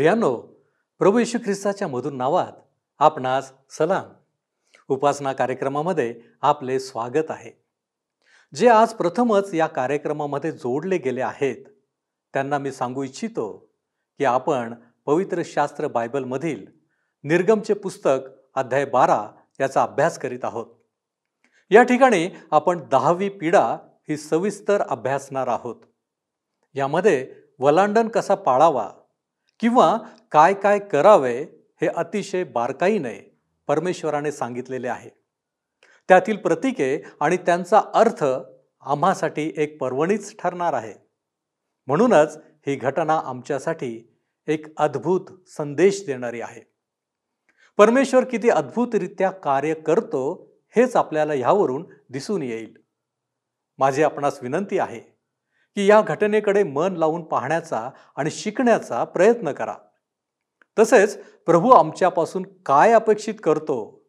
प्रियानो 0.00 0.36
प्रभू 0.98 1.18
येशू 1.18 1.38
ख्रिस्ताच्या 1.38 1.88
मधुर 1.88 2.12
नावात 2.12 2.52
आपणास 2.98 3.52
सलाम. 3.70 4.12
उपासना 4.88 5.32
कार्यक्रमामध्ये 5.32 6.20
आपले 6.42 6.80
स्वागत 6.80 7.30
आहे. 7.30 7.64
जे 8.54 8.68
आज 8.68 8.94
प्रथमच 8.94 9.54
या 9.54 9.66
कार्यक्रमामध्ये 9.66 10.52
जोडले 10.52 10.98
गेले 10.98 11.20
आहेत 11.20 11.56
त्यांना 12.32 12.58
मी 12.58 12.72
सांगू 12.72 13.02
इच्छितो 13.02 13.72
की 14.18 14.24
आपण 14.24 14.74
पवित्र 15.06 15.42
शास्त्र 15.44 15.86
बायबलमधील 15.86 16.66
निर्गमचे 17.24 17.74
पुस्तक 17.74 18.18
अध्याय 18.54 18.84
बारा 18.84 19.30
याचा 19.60 19.82
अभ्यास 19.82 20.18
करीत 20.18 20.44
आहोत. 20.44 20.66
या 21.70 21.82
ठिकाणी 21.82 22.30
आपण 22.50 22.88
दहावी 22.88 23.28
पिढा 23.28 23.76
ही 24.08 24.16
सविस्तर 24.16 24.80
अभ्यासणार 24.80 25.46
आहोत. 25.46 25.76
यामध्ये 26.74 27.34
वलांडन 27.58 28.08
कसा 28.08 28.34
पाळावा 28.34 28.90
किंवा 29.60 29.98
काय 30.32 30.54
काय 30.54 30.78
करावे 30.78 31.40
हे 31.80 31.86
अतिशय 31.86 32.44
बारकाईने 32.44 33.38
परमेश्वराने 33.66 34.32
सांगितलेले 34.32 34.88
आहे. 34.88 35.10
त्यातील 36.08 36.36
प्रतीके 36.36 37.02
आणि 37.20 37.36
त्यांचा 37.36 37.80
अर्थ 37.94 38.24
आम्हासाठी 38.80 39.52
एक 39.56 39.80
पर्वणीच 39.80 40.36
ठरणार 40.38 40.72
आहे. 40.72 40.94
म्हणूनच 41.86 42.38
ही 42.66 42.76
घटना 42.76 43.20
आमच्यासाठी 43.24 44.18
एक 44.46 44.66
अद्भुत 44.76 45.48
संदेश 45.48 46.06
देणारी 46.06 46.40
आहे. 46.40 46.60
परमेश्वर 47.76 48.24
किती 48.24 48.50
अद्भुतरित्या 48.50 49.30
कार्य 49.30 49.74
करतो 49.74 50.52
हेच 50.76 50.96
आपल्याला 50.96 51.32
ह्यावरून 51.32 51.86
दिसून 52.10 52.42
येईल. 52.42 52.76
माझी 53.78 54.02
आपणास 54.02 54.42
विनंती 54.42 54.78
आहे 54.78 55.09
की 55.80 55.86
या 55.86 56.00
घटनेकडे 56.00 56.62
मन 56.62 56.96
लावून 56.96 57.24
पाहण्याचा 57.24 57.90
आणि 58.16 58.30
शिकण्याचा 58.30 59.04
प्रयत्न 59.04 59.52
करा. 59.52 59.74
तसेच 60.78 61.22
प्रभू 61.22 61.70
आमच्यापासून 61.70 62.42
काय 62.66 62.92
अपेक्षित 62.92 63.34
करतो 63.44 64.04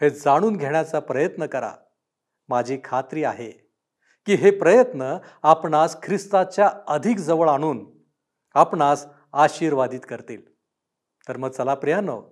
हे 0.00 0.10
जाणून 0.10 0.56
घेण्याचा 0.56 1.00
प्रयत्न 1.00 1.46
करा. 1.46 1.72
माझी 2.48 2.78
खात्री 2.84 3.24
आहे 3.24 3.50
की 4.26 4.34
हे 4.34 4.50
प्रयत्न 4.50 5.18
आपणास 5.42 6.02
ख्रिस्ताच्या 6.02 6.70
अधिक 6.88 7.18
जवळ 7.18 7.48
आणून 7.48 7.86
आपणास 8.54 9.06
आशीर्वादित 9.32 10.00
करतील. 10.08 10.54
तर 11.28 11.36
मग 11.36 11.50
चला 11.50 11.74
प्रियानो 11.74 12.22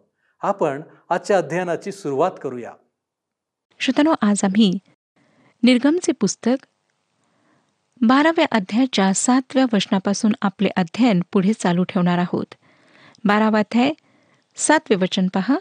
आपण 0.41 0.83
आजच्या 1.11 1.39
अध्ययनाची 1.39 1.93
सुरुवात 1.93 2.31
करूया. 2.43 2.73
श्रोतानो 3.81 4.15
आज 4.23 4.45
आम्ही 4.45 4.79
निर्गमचे 5.63 6.13
पुस्तक 6.13 6.67
बाराव्या 8.03 8.47
अध्यायाच्या 8.51 9.15
सातव्या 9.15 9.67
वचनापासून 9.73 10.33
आपले 10.43 10.69
अध्ययन 10.77 11.23
पुढे 11.33 11.53
चालू 11.53 11.85
ठेवणार 11.85 12.19
आहोत. 12.19 12.55
बारावा 13.25 13.59
अध्याय 13.59 13.93
सातवे 14.57 14.97
वचन 14.97 15.29
पहा. 15.35 15.57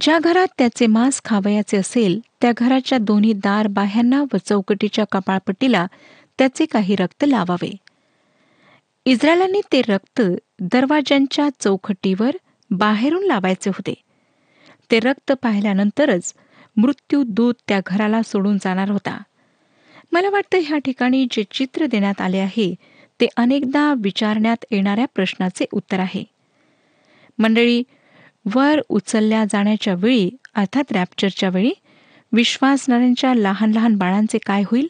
ज्या 0.00 0.18
घरात 0.18 0.46
त्याचे 0.58 0.86
मांस 0.86 1.20
खावयाचे 1.24 1.76
असेल 1.76 2.20
त्या 2.40 2.52
घराच्या 2.56 2.98
दोन्ही 2.98 3.32
दार 3.32 3.66
बाह्यांना 3.66 4.24
व 4.32 4.36
चौकटीच्या 4.44 5.04
कपाळपट्टीला 5.12 5.86
त्याचे 6.38 6.66
काही 6.66 6.96
रक्त 6.96 7.24
लावावे. 7.28 7.76
इस्रायलांनी 9.04 9.60
ते 9.72 9.82
रक्त 9.88 10.22
दरवाज्यांच्या 10.60 11.48
चौखटीवर 11.60 12.30
बाहेरून 12.70 13.24
लावायचे 13.24 13.70
होते. 13.70 13.94
ते 14.90 15.00
रक्त 15.00 15.32
पाहिल्यानंतरच 15.32 16.34
मृत्यू 16.76 17.22
दूत 17.26 17.54
त्या 17.68 17.80
घराला 17.86 18.22
सोडून 18.22 18.56
जाणार 18.56 18.90
होता. 18.90 19.22
मला 20.12 20.30
वाटतं 20.30 20.58
ह्या 20.64 20.78
ठिकाणी 20.78 21.26
जे 21.30 21.44
चित्र 21.50 21.86
देण्यात 21.86 22.20
आले 22.20 22.38
आहे 22.38 22.74
ते 23.20 23.26
अनेकदा 23.36 23.94
विचारण्यात 23.98 24.64
येणाऱ्या 24.70 25.06
प्रश्नाचे 25.14 25.64
उत्तर 25.72 26.00
आहे. 26.00 26.24
मंडळी 27.38 27.82
वर 28.54 28.80
उचलल्या 28.88 29.44
जाण्याच्या 29.44 29.94
वेळी 29.94 30.30
अर्थात 30.54 30.92
रॅप्चरच्या 30.92 31.48
वेळी 31.48 31.72
विश्वासणाऱ्यांच्या 32.32 33.34
लहान 33.34 33.72
लहान 33.72 33.96
बाळांचे 33.96 34.38
काय 34.38 34.62
होईल? 34.66 34.86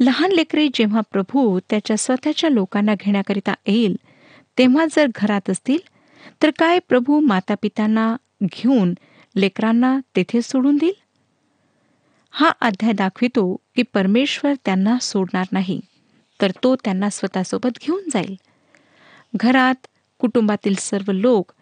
लहान 0.00 0.32
लेकरे 0.32 0.68
जेव्हा 0.74 1.00
प्रभू 1.12 1.58
त्याच्या 1.70 1.96
स्वतःच्या 1.96 2.50
लोकांना 2.50 2.94
घेण्याकरिता 3.00 3.54
येईल 3.66 3.96
तेव्हा 4.58 4.86
जर 4.86 5.06
घरात 5.16 5.50
असतील 5.50 5.78
तर 6.42 6.50
काय 6.58 6.78
प्रभू 6.88 7.20
मातापितांना 7.20 8.16
घेऊन 8.42 8.94
लेकरांना 9.36 9.98
तेथे 10.16 10.42
सोडून 10.42 10.76
देईल? 10.76 10.92
हा 12.34 12.48
अध्याय 12.60 12.92
दाखवितो 12.92 13.44
की 13.76 13.82
परमेश्वर 13.94 14.54
त्यांना 14.64 14.96
सोडणार 15.02 15.46
नाही 15.52 15.80
तर 16.40 16.50
तो 16.62 16.74
त्यांना 16.76 17.08
स्वतःसोबत 17.10 17.78
घेऊन 17.80 18.08
जाईल. 18.12 18.34
घरात 19.36 19.86
कुटुंबातील 20.20 20.74
सर्व 20.78 21.12
लोक 21.12 21.52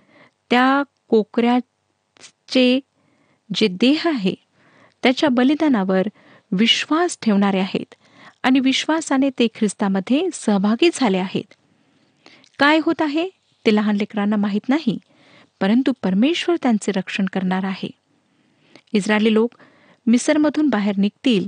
त्या 0.50 0.82
कोकऱ्याचे 1.08 2.78
जे 3.50 3.66
देह 3.70 4.08
आहे 4.08 4.34
त्याच्या 5.02 5.28
बलिदानावर 5.28 6.08
विश्वास 6.52 7.18
ठेवणारे 7.22 7.58
आहेत 7.58 7.94
आणि 8.42 8.60
विश्वासाने 8.60 9.30
ते 9.38 9.46
ख्रिस्तामध्ये 9.54 10.22
सहभागी 10.32 10.90
झाले 10.94 11.18
आहेत. 11.18 11.54
काय 12.58 12.78
होत 12.84 13.02
आहे 13.02 13.28
ते 13.64 13.74
लहान 13.74 13.96
लेकरांना 13.96 14.36
माहीत 14.36 14.68
नाही 14.68 14.98
परंतु 15.60 15.92
परमेश्वर 16.02 16.56
त्यांचे 16.62 16.92
रक्षण 16.92 17.26
करणार 17.32 17.64
आहे. 17.64 17.88
इस्रायली 18.92 19.32
लोक 19.34 19.54
मिसरमधून 20.10 20.68
बाहेर 20.68 20.94
निघतील 20.96 21.46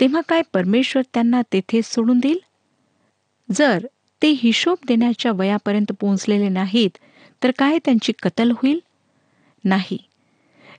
तेव्हा 0.00 0.20
काय 0.28 0.42
परमेश्वर 0.52 1.02
त्यांना 1.14 1.42
तेथे 1.52 1.80
सोडून 1.84 2.18
देईल? 2.18 2.38
जर 3.52 3.86
ते 4.22 4.28
हिशोब 4.28 4.76
देण्याच्या 4.88 5.32
वयापर्यंत 5.32 5.92
पोहोचलेले 6.00 6.48
नाहीत 6.48 6.98
तर 7.42 7.50
काय 7.58 7.78
त्यांची 7.84 8.12
कतल 8.22 8.50
होईल? 8.50 8.80
नाही. 9.64 9.98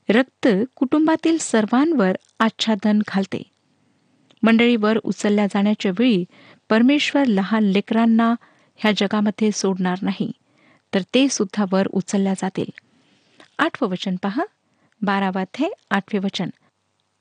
रक्त 0.09 0.47
कुटुंबातील 0.75 1.37
सर्वांवर 1.37 2.11
आच्छादन 2.39 2.99
घालते. 3.07 3.43
मंडळीवर 4.43 4.97
उचलल्या 5.03 5.45
जाण्याच्या 5.45 5.91
वेळी 5.99 6.25
परमेश्वर 6.69 7.25
लहान 7.25 7.63
लेकरांना 7.63 8.35
ह्या 8.75 8.91
जगामध्ये 8.97 9.51
सोडणार 9.51 9.97
नाही 10.01 10.31
तर 10.93 11.01
ते 11.13 11.27
सुद्धा 11.29 11.65
वर 11.71 11.87
उचलल्या 11.87 12.33
जातील. 12.33 12.69
आठवं 13.57 13.89
वचन 13.89 14.15
पहा. 14.23 14.43
बारावाथे 15.01 15.73
आठवे 15.91 16.19
वचन. 16.19 16.49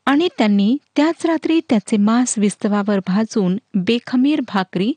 आणि 0.06 0.28
त्यांनी 0.38 0.76
त्याच 0.96 1.26
रात्री 1.26 1.60
त्याचे 1.68 1.96
मांस 1.96 2.38
विस्तवावर 2.38 2.98
भाजून 3.06 3.58
बेखमीर 3.74 4.40
भाकरी 4.40 4.92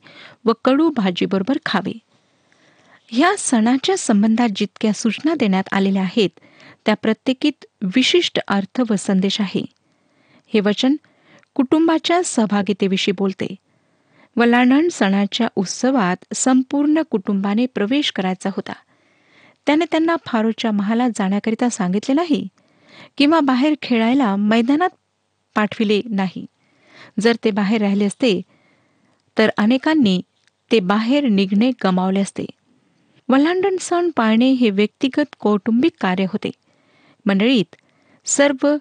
व 0.46 0.52
कडू 0.66 0.90
भाजीबरोबर 0.90 1.58
खावे. 1.66 1.98
ह्या 3.08 3.34
सणाच्या 3.38 3.98
संबंधात 3.98 4.50
जितक्या 4.56 4.94
सूचना 4.94 5.36
देण्यात 5.36 5.64
आलेल्या 5.72 6.02
आहेत 6.02 6.30
त्या 6.86 6.96
प्रत्येकीत 6.96 7.66
विशिष्ट 7.82 8.40
अर्थ 8.48 8.82
व 8.90 8.96
संदेश 9.00 9.42
आहे. 9.42 9.66
हे 10.54 10.60
वचन 10.60 10.96
कुटुंबाच्या 11.54 12.22
सहभागितेविषयी 12.26 13.12
बोलते. 13.12 13.56
वलाणण 14.36 14.88
सणाच्या 14.92 15.48
उत्सवात 15.56 16.26
संपूर्ण 16.36 17.02
कुटुंबाने 17.10 17.66
प्रवेश 17.66 18.12
करायचा 18.12 18.50
होता. 18.50 18.74
त्याने 19.66 19.86
त्यांना 19.92 20.16
फारोच्या 20.26 20.72
महालात 20.72 21.10
जाण्याकरिता 21.16 21.70
सांगितले 21.70 22.14
नाही? 22.14 22.48
किंवा 23.18 23.40
बाहेर 23.40 23.74
खेळायला 23.82 24.36
मैदानात 24.36 24.90
पाठविले 25.56 26.02
नाही. 26.10 26.46
जर 27.20 27.36
ते 27.44 27.52
बाहेर 27.52 27.82
राहिले 27.82 28.06
असते 28.06 28.42
तर 29.38 29.50
अनेकांनी 29.58 30.22
ते 30.72 30.80
बाहेर 30.80 31.28
निघणे 31.28 31.72
गमावले 31.84 32.20
असते. 32.20 32.46
वल्हांडण 33.30 33.76
सण 33.80 34.10
पाळणे 34.16 34.52
हे 34.52 34.70
व्यक्तिगत 34.70 35.36
कौटुंबिक 35.40 35.92
कार्य 36.02 36.24
होते. 36.24 36.52
मंडळीत 37.26 37.76
सर्व 38.26 38.76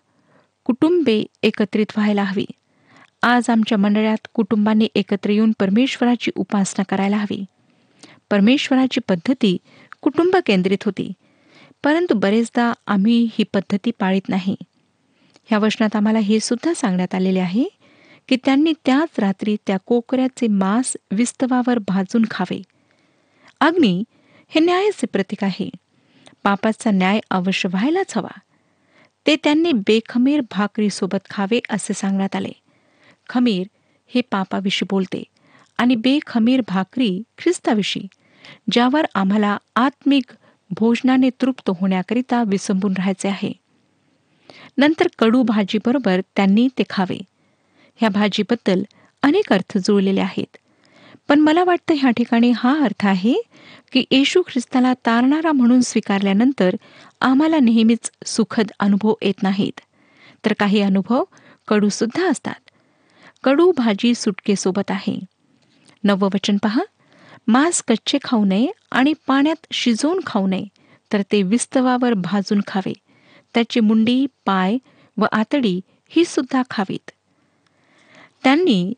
कुटुंबे 0.64 1.25
एकत्रित 1.43 1.87
व्हायला 1.96 2.22
हवी. 2.22 2.44
आज 3.22 3.50
आमच्या 3.50 3.78
मंडळात 3.78 4.28
कुटुंबांनी 4.34 4.88
एकत्र 4.94 5.31
येऊन 5.31 5.52
परमेश्वराची 5.58 6.31
उपासना 6.34 6.82
करायला 6.82 7.16
हवी. 7.16 7.44
परमेश्वराची 8.31 9.00
पद्धती 9.08 9.56
कुटुंब 10.00 10.37
केंद्रित 10.46 10.84
होती. 10.84 11.12
परंतु 11.84 12.14
बरेचदा 12.14 12.72
आम्ही 12.86 13.28
ही 13.32 13.44
पद्धती 13.44 13.90
पाळीत 13.90 14.28
नाही. 14.28 14.56
ह्या 15.44 15.58
वचनात 15.58 15.96
आम्हाला 15.96 16.19
हे 16.19 16.40
सुद्धा 16.40 16.75
सांगण्यात 16.75 17.14
आलेले 17.14 17.40
आहे 17.40 17.64
की 18.28 18.36
त्यांनी 18.44 18.72
त्याच 18.84 19.20
रात्री 19.20 19.56
त्या 19.66 19.76
कोकऱ्याचे 19.86 20.46
मांस 20.46 20.96
विस्तवावर 21.10 21.78
भाजून 21.78 22.25
खावे. 22.31 22.62
अग्नी 23.60 24.04
हे 24.48 24.60
न्यायाचे 24.60 25.06
प्रतीक 25.06 25.44
आहे. 25.44 25.70
पापाचा 26.42 26.90
न्याय 26.90 27.20
अवश्य 27.31 27.69
व्हायलाच 27.69 28.16
हवा. 28.16 28.40
ते 29.26 29.37
त्यांनी 29.37 29.72
बेखमीर 29.72 30.40
भाकरीसोबत 30.40 31.30
खावे 31.30 31.60
असे 31.70 31.94
सांगण्यात 31.94 32.37
आले. 32.37 32.52
खमीर 33.28 33.66
हे 34.06 34.20
पापाविषयी 34.20 34.87
बोलते 34.90 35.22
आणि 35.78 35.94
बेखमीर 35.94 36.60
भाकरी 36.69 37.22
ख्रिस्ताविषयी 37.38 38.06
ज्यावर 38.72 39.06
आम्हाला 39.14 39.56
आत्मिक 39.76 40.25
भोजनाने 40.76 41.31
तृप्त 41.31 41.71
होण्याकरिता 41.81 42.43
विसंबून 42.47 42.93
राहायचे 42.93 43.29
आहे. 43.29 43.53
नंतर 44.79 45.09
कडू 45.19 45.43
भाजीबरोबर 45.43 46.21
त्यांनी 46.37 46.69
ते 46.79 46.82
खावे. 46.91 47.19
ह्या 47.97 48.09
भाजीबद्दल 48.09 48.82
अनेक 49.23 49.53
अर्थ 49.53 49.79
जुळलेले 49.79 50.21
आहेत. 50.21 50.56
पण 51.29 51.41
मला 51.41 51.65
वाटतं 51.65 51.94
ह्या 51.94 52.11
ठिकाणी 52.11 52.53
हा 52.56 52.81
अर्थ 52.81 53.06
आहे 53.06 53.35
की 53.93 54.05
येशू 54.11 54.43
ख्रिस्ताला 54.43 54.94
तारणारा 54.94 55.53
म्हणून 55.53 55.81
स्वीकारल्यानंतर 55.81 56.76
आम्हाला 57.21 57.59
नेहमीच 57.59 58.11
सुखद 58.26 58.67
अनुभव 58.81 59.15
येत 59.23 59.43
नाहीत. 59.43 59.81
तर 60.44 60.53
काही 60.53 60.81
अनुभव 60.81 61.25
कडू 61.69 61.88
सुद्धा 61.88 62.29
असतात. 62.29 62.71
कडू 63.44 63.73
भाजी 63.73 64.15
सुटकेसोबत 64.15 64.91
आहे. 64.91 65.21
नववचन 66.05 66.56
पहा. 66.56 66.82
मांस 67.46 67.82
कच्चे 67.88 68.19
खाऊ 68.25 68.44
नये 68.44 68.67
आणि 68.91 69.12
पाण्यात 69.26 69.67
शिजवून 69.73 70.20
खाऊ 70.26 70.46
नये 70.46 70.64
तर 71.12 71.23
ते 71.32 71.43
विस्तवावर 71.43 72.12
भाजून 72.12 72.61
खावे. 72.67 72.93
त्याची 73.55 73.81
मुंडी 73.81 74.26
पाय 74.46 74.76
व 75.17 75.26
आतडी 75.32 75.81
ही 76.08 76.25
सुद्धा 76.25 76.62
खावीत. 76.70 77.11
त्यांनी 78.44 78.93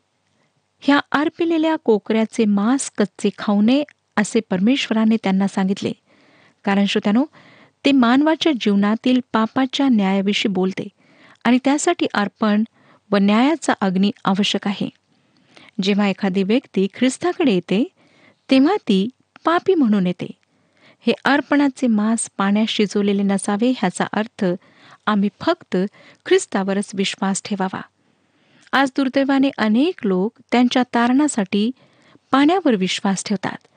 ह्या 0.79 0.99
अर्पिलेल्या 1.11 1.75
कोकऱ्याचे 1.75 2.45
मांस 2.45 2.91
कच्चे 2.97 3.29
खाऊ 3.37 3.61
नये 3.61 3.83
असे 4.17 4.39
परमेश्वराने 4.39 5.15
त्यांना 5.23 5.47
सांगितले. 5.47 5.91
कारण 6.63 6.85
श्रोत्यानो 6.85 7.25
ते 7.85 7.91
मानवाच्या 7.91 8.51
जीवनातील 8.61 9.19
पापाच्या 9.33 9.87
न्यायाविषयी 9.89 10.51
बोलते 10.51 10.87
आणि 11.43 11.57
त्यासाठी 11.63 12.07
अर्पण 12.13 12.63
व 13.11 13.17
न्यायाचा 13.17 13.73
अग्नी 13.81 14.11
आवश्यक 14.25 14.67
आहे. 14.67 14.89
जेव्हा 15.83 16.07
एखादी 16.07 16.43
व्यक्ती 16.43 16.87
ख्रिस्ताकडे 16.93 17.51
येते 17.51 17.87
तेव्हा 18.51 18.75
ती 18.75 19.09
पापी 19.45 19.75
म्हणून 19.75 20.07
येते. 20.07 20.31
हे 20.99 21.13
अर्पणाचे 21.25 21.87
मांस 21.87 22.29
पाण्यात 22.37 22.65
शिजवलेले 22.69 23.23
नसावे 23.23 23.69
ह्याचा 23.69 24.05
अर्थ 24.13 24.45
आम्ही 25.05 25.29
फक्त 25.41 25.77
ख्रिस्तावरच 26.25 26.91
विश्वास 26.93 27.41
ठेवावा. 27.45 27.81
आज 28.71 28.91
दुर्दैवाने 28.95 29.49
अनेक 29.57 30.05
लोक 30.05 30.33
त्यांच्या 30.51 30.83
तारणासाठी 30.83 31.71
पाण्यावर 32.31 32.75
विश्वास 32.75 33.23
ठेवतात. 33.25 33.67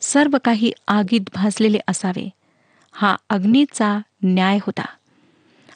सर्व 0.00 0.36
काही 0.44 0.72
आगीत 0.88 1.20
भाजलेले 1.34 1.78
असावे. 1.88 2.30
हा 2.92 3.16
अग्नीचा 3.30 3.98
न्याय 4.22 4.58
होता. 4.62 4.84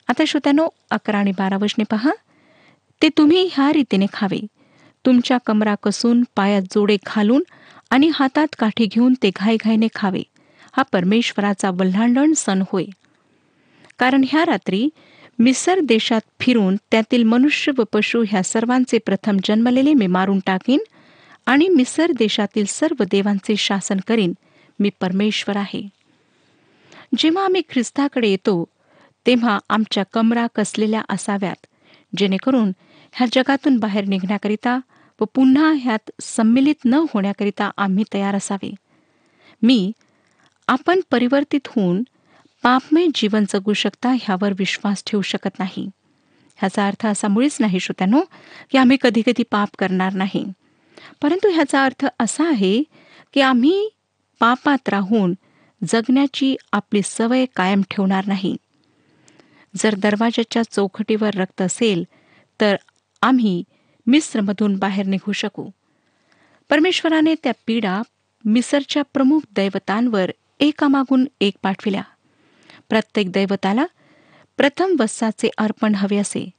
आता 0.09 0.23
श्रोत्यानो 0.26 0.69
अकरा 0.91 1.19
आणि 1.19 1.31
बारा 1.31 1.56
वचने 1.56 1.85
पहा. 1.91 2.11
ते 3.03 3.09
तुम्ही 3.09 3.50
ह्या 3.53 3.73
रीतीने 3.73 4.06
खावे. 4.12 4.47
तुमच्या 5.06 5.38
कमरा 5.47 5.75
कसून 5.83 6.25
पायात 6.37 6.62
जोडे 6.62 6.97
घालून 7.06 7.43
आणि 7.90 8.10
हातात 8.14 8.46
काठी 8.58 8.87
घेऊन 8.87 9.14
ते 9.22 9.31
घाईघाईने 9.37 9.88
खावे. 9.94 10.22
हा 10.72 10.82
परमेश्वराचा 10.82 11.70
वल्हांडण 11.70 12.32
सण 12.32 12.62
होय. 12.72 12.84
कारण 13.98 14.25
ह्या 14.28 14.44
रात्री 14.46 14.88
मिसर 15.38 15.81
देशात 15.81 16.20
फिरून 16.40 16.76
त्यातील 16.90 17.22
मनुष्य 17.22 17.72
व 17.78 17.82
पशु 17.92 18.25
ह्या 18.28 18.42
सर्वांचे 18.42 18.98
प्रथम 18.98 19.37
जन्मलेले 19.44 19.94
मी 19.94 20.06
मारून 20.06 20.38
टाकीन 20.46 20.78
आणि 21.46 21.69
मिसर 21.69 22.10
देशातील 22.10 22.64
सर्व 22.64 23.02
देवांचे 23.02 23.56
शासन 23.56 23.96
करीन. 24.06 24.32
मी 24.78 24.90
परमेश्वर 25.00 25.56
आहे. 25.56 25.88
जेव्हा 27.19 27.44
आम्ही 27.44 27.62
ख्रिस्ताकडे 27.70 28.28
येतो 28.28 28.64
तेव्हा 29.26 29.58
आमच्या 29.69 30.04
कमरा 30.12 30.46
कसलेल्या 30.54 31.02
असाव्यात. 31.08 31.66
जेणेकरून 32.16 32.72
ह्या 33.12 33.26
जगातून 33.32 33.76
बाहेर 33.76 34.04
निघण्याकरिता 34.04 34.81
व 35.20 35.25
पुन्हा 35.25 35.72
ह्यात 35.72 36.11
संमिलित 36.22 36.75
न 36.84 36.94
होण्याकरिता 36.94 37.70
आम्ही 37.76 38.05
तयार 38.14 38.34
असावे. 38.34 38.75
मी 39.62 39.93
आपण 40.69 41.00
परिवर्तित 41.11 41.61
होऊन 41.67 42.02
पापमय 42.62 43.06
जीवन 43.14 43.44
जगू 43.49 43.72
शकता 43.72 44.08
ह्यावर 44.08 44.52
विश्वास 44.58 45.02
ठेवू 45.06 45.22
शकत 45.22 45.58
नाही. 45.58 45.90
ह्याचा 46.56 46.87
अर्थ 46.87 47.06
असा 47.06 47.28
मुळीच 47.28 47.56
नाही 47.61 47.81
श्रोत्यानो 47.81 48.20
की 48.70 48.78
आम्ही 48.78 48.96
कधी 49.00 49.22
कधी 49.26 49.43
पाप 49.43 49.69
करणार 49.78 50.12
नाही. 50.12 50.44
परंतु 51.23 51.49
ह्याचा 51.49 51.84
अर्थ 51.84 52.06
असा 52.20 52.49
आहे 52.49 52.82
की 53.34 53.40
आम्ही 53.40 53.88
पापात 54.40 54.88
राहून 54.88 55.34
जगण्याची 55.88 56.56
आपली 56.73 57.00
सवय 57.05 57.44
कायम 57.56 57.82
ठेवणार 57.90 58.26
नाही. 58.26 58.56
जर 59.76 59.94
दरवाजाच्या 59.99 60.62
चौकटीवर 60.62 61.31
रक्त 61.34 61.62
असेल 61.62 62.05
तर 62.61 62.76
आम्ही 63.23 63.64
मिस्रमधून 64.06 64.76
बाहेर 64.76 65.06
निघू 65.06 65.32
शकू. 65.32 65.70
परमेश्वराने 66.69 67.35
त्या 67.43 67.52
पीडा 67.67 68.02
मिसरच्या 68.44 69.02
प्रमुख 69.02 69.41
दैवतांवर 69.56 70.31
एकामागून 70.61 71.26
एक 71.41 71.55
पाठविल्या. 71.62 72.02
प्रत्येक 72.88 73.32
दैवताला 73.32 73.87
प्रथम 74.56 74.97
वस्साचे 75.00 75.50
अर्पण 75.58 75.94
हवे 75.94 76.17
असे. 76.17 76.50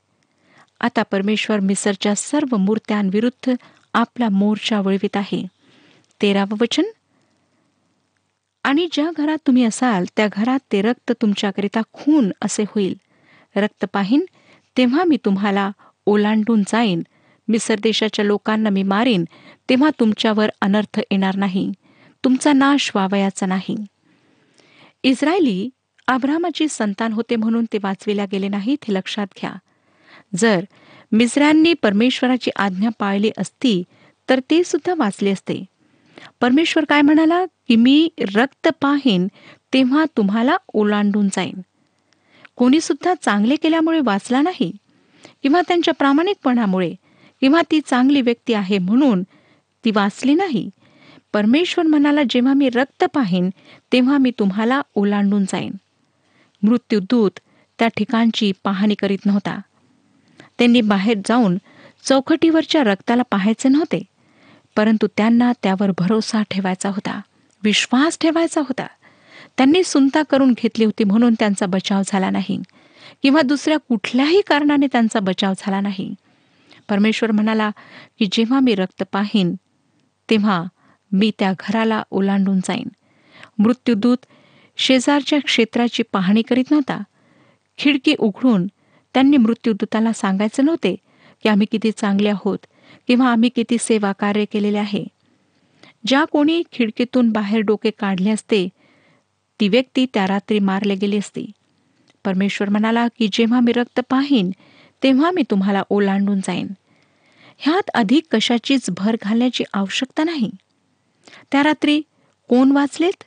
आता 0.79 1.03
परमेश्वर 1.03 1.59
मिसरच्या 1.59 2.15
सर्व 2.15 2.57
मूर्त्यांविरुद्ध 2.57 3.53
आपला 3.93 4.29
मोर्चा 4.29 4.81
वळवित 4.81 5.17
आहे. 5.17 5.47
तेरावं 6.21 6.57
वचन. 6.61 6.83
आणि 8.63 8.87
ज्या 8.91 9.11
घरात 9.17 9.37
तुम्ही 9.47 9.63
असाल 9.63 10.05
त्या 10.17 10.27
घरात 10.31 10.59
ते 10.71 10.81
रक्त 10.81 11.11
तुमच्याकरिता 11.21 11.81
खून 11.93 12.31
असे 12.41 12.63
होईल. 12.67 12.97
रक्त 13.55 13.85
पाहीन 13.93 14.25
तेव्हा 14.77 15.03
मी 15.03 15.17
तुम्हाला 15.25 15.71
ओलांडून 16.05 16.61
जाईन. 16.61 17.01
मिसर 17.51 17.75
देशाच्या 17.79 18.25
लोकांना 18.25 18.69
मी 18.69 18.83
मारीन 18.83 19.23
तेव्हा 19.69 19.89
तुमच्यावर 19.99 20.49
अनर्थ 20.61 20.99
येणार 21.11 21.35
नाही. 21.35 21.71
तुमचा 22.23 22.53
नाश 22.53 22.91
व्हावयाचा 22.95 23.45
नाही. 23.45 23.75
इस्रायली 25.03 25.69
आब्रामाची 26.07 26.67
संतान 26.67 27.13
होते 27.13 27.35
म्हणून 27.35 27.65
ते 27.73 27.77
वाचविल्या 27.83 28.25
गेले 28.31 28.47
नाहीत 28.47 28.77
हे 28.83 28.93
लक्षात 28.93 29.27
घ्या. 29.41 29.51
जर 30.35 30.65
मिसऱ्यांनी 31.11 31.73
परमेश्वराची 31.73 32.51
आज्ञा 32.55 32.89
पाळली 32.99 33.31
असती 33.37 33.83
तर 34.29 34.39
ते 34.39 34.63
सुद्धा 34.63 34.93
वाचले 34.97 35.31
असते. 35.31 35.65
परमेश्वर 36.41 36.85
काय 36.85 37.01
म्हणाला? 37.01 37.45
की 37.45 37.75
मी 37.75 38.09
रक्त 38.35 38.69
पाहीन 38.81 39.27
तेव्हा 39.73 40.05
तुम्हाला 40.17 40.57
ओलांडून 40.73 41.27
जाईन. 41.27 41.61
कोणीसुद्धा 42.55 43.13
चांगले 43.21 43.55
केल्यामुळे 43.55 43.99
वाचला 44.03 44.41
नाही 44.41 44.71
किंवा 45.43 45.61
त्यांच्या 45.67 45.93
प्रामाणिकपणामुळे. 45.93 46.95
किंवा 47.41 47.61
ती 47.71 47.79
चांगली 47.81 48.21
व्यक्ती 48.21 48.53
आहे 48.53 48.77
म्हणून 48.77 49.23
ती 49.85 49.91
वाचली 49.91 50.33
नाही. 50.33 50.69
परमेश्वर 51.33 51.85
म्हणाला 51.87 52.21
जेव्हा 52.29 52.53
मी 52.53 52.69
रक्त 52.69 53.03
पाहीन 53.13 53.49
तेव्हा 53.93 54.17
मी 54.17 54.31
तुम्हाला 54.39 54.81
ओलांडून 54.95 55.43
जाईन. 55.43 55.71
मृत्यूदूत 56.63 57.39
त्या 57.79 57.87
ठिकाणची 57.87 58.51
पाहणी 58.63 58.95
करीत 58.95 59.25
नव्हता. 59.25 59.59
त्यांनी 60.57 60.81
बाहेर 60.81 61.17
जाऊन 61.25 61.57
चौकटीवरच्या 62.03 62.83
रक्ताला 62.83 63.23
पाहायचे 63.31 63.69
नव्हते 63.69 64.01
परंतु 64.75 65.07
त्यांना 65.17 65.51
त्यावर 65.63 65.91
भरोसा 65.97 66.41
ठेवायचा 66.41 66.89
होता 66.89 67.21
विश्वास 67.63 68.17
ठेवायचा 68.21 68.61
होता. 68.61 68.87
त्यांनी 69.57 69.83
सुनता 69.83 70.21
करून 70.23 70.51
घेतली 70.51 70.85
होती 70.85 71.03
म्हणून 71.03 71.33
त्यांचा 71.39 71.65
बचाव 71.65 72.01
झाला 72.05 72.29
नाही 72.29 72.59
किंवा 73.23 73.41
दुसऱ्या 73.41 73.77
कुठल्याही 73.77 74.41
कारणाने 74.47 74.87
त्यांचा 74.91 75.19
बचाव 75.19 75.53
झाला 75.57 75.81
नाही. 75.81 76.15
परमेश्वर 76.91 77.31
म्हणाला 77.31 77.71
की 78.19 78.27
जेव्हा 78.31 78.59
मी 78.59 78.75
रक्त 78.75 79.03
पाहीन 79.11 79.55
तेव्हा 80.29 80.63
मी 81.11 81.31
त्या 81.39 81.53
घराला 81.59 82.03
ओलांडून 82.11 82.59
जाईन. 82.59 82.87
मृत्यूदूत 83.57 84.17
शेजारच्या 84.77 85.39
क्षेत्राची 85.39 86.03
पाहणी 86.03 86.41
करीत 86.41 86.71
नव्हता. 86.71 87.03
खिडकी 87.77 88.15
उघडून 88.19 88.67
त्यांनी 89.13 89.37
मृत्यूदूताला 89.37 90.13
सांगायचे 90.13 90.61
नव्हते 90.61 90.95
की 91.43 91.49
आम्ही 91.49 91.67
किती 91.71 91.91
चांगले 91.91 92.29
आहोत 92.29 92.57
किंवा 93.07 93.31
आम्ही 93.31 93.49
किती 93.49 93.77
सेवा 93.79 94.11
कार्य 94.11 94.45
केलेले 94.45 94.77
आहे. 94.77 95.05
ज्या 96.07 96.25
कोणी 96.25 96.63
खिडकीतून 96.71 97.29
बाहेर 97.29 97.59
डोके 97.59 97.89
काढले 97.89 98.29
असते 98.29 98.69
ती 99.59 99.67
व्यक्ती 99.67 100.05
त्या 100.13 100.27
रात्री 100.27 100.59
मारले 100.59 100.95
गेली 100.95 101.17
असती. 101.17 101.51
परमेश्वर 102.25 102.69
म्हणाला 102.69 103.07
की 103.07 103.29
जेव्हा 103.31 103.59
मी 103.59 103.71
रक्त 103.71 104.01
पाहीन 104.09 104.51
तेव्हा 105.03 105.31
मी 105.31 105.43
तुम्हाला 105.51 105.83
ओलांडून 105.89 106.39
जाईन. 106.39 106.67
ह्यात 107.63 107.89
अधिक 107.93 108.23
कशाचीच 108.31 108.89
भर 108.89 109.15
घालण्याची 109.21 109.63
आवश्यकता 109.73 110.23
नाही. 110.23 110.49
त्या 111.51 111.63
रात्री 111.63 112.01
कोण 112.49 112.71
वाचलेत? 112.71 113.23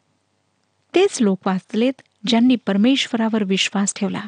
तेच 0.94 1.20
लोक 1.20 1.38
वाचलेत 1.46 2.02
ज्यांनी 2.26 2.56
परमेश्वरावर 2.56 3.44
विश्वास 3.44 3.94
ठेवला 3.96 4.22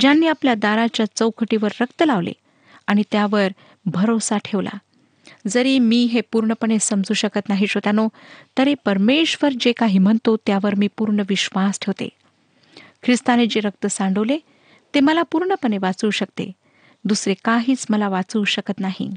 ज्यांनी 0.00 0.26
आपल्या 0.26 0.54
दाराच्या 0.54 1.06
चौकटीवर 1.16 1.70
रक्त 1.80 2.02
लावले 2.06 2.32
आणि 2.86 3.02
त्यावर 3.12 3.48
भरोसा 3.86 4.38
ठेवला. 4.38 4.78
जरी 5.48 5.78
मी 5.78 6.04
हे 6.04 6.20
पूर्णपणे 6.20 6.78
समजू 6.78 7.14
शकत 7.14 7.48
नाही 7.48 7.66
श्रोत्यानो 7.66 8.08
तरी 8.58 8.74
परमेश्वर 8.84 9.52
जे 9.60 9.72
काही 9.72 9.98
म्हणतो 9.98 10.36
त्यावर 10.36 10.74
मी 10.74 10.88
पूर्ण 10.96 11.22
विश्वास 11.28 11.78
ठेवते. 11.80 12.08
ख्रिस्ताने 13.02 13.46
जे 13.46 13.60
रक्त 13.60 13.86
सांडवले 13.86 14.38
ते 14.94 15.00
मला 15.00 15.22
पूर्णपणे 15.22 15.78
वाचवू 15.78 16.10
शकते. 16.10 16.52
दुसरे 17.04 17.34
काहीच 17.44 17.86
मला 17.90 18.08
वाचवू 18.08 18.44
शकत 18.44 18.80
नाही. 18.80 19.10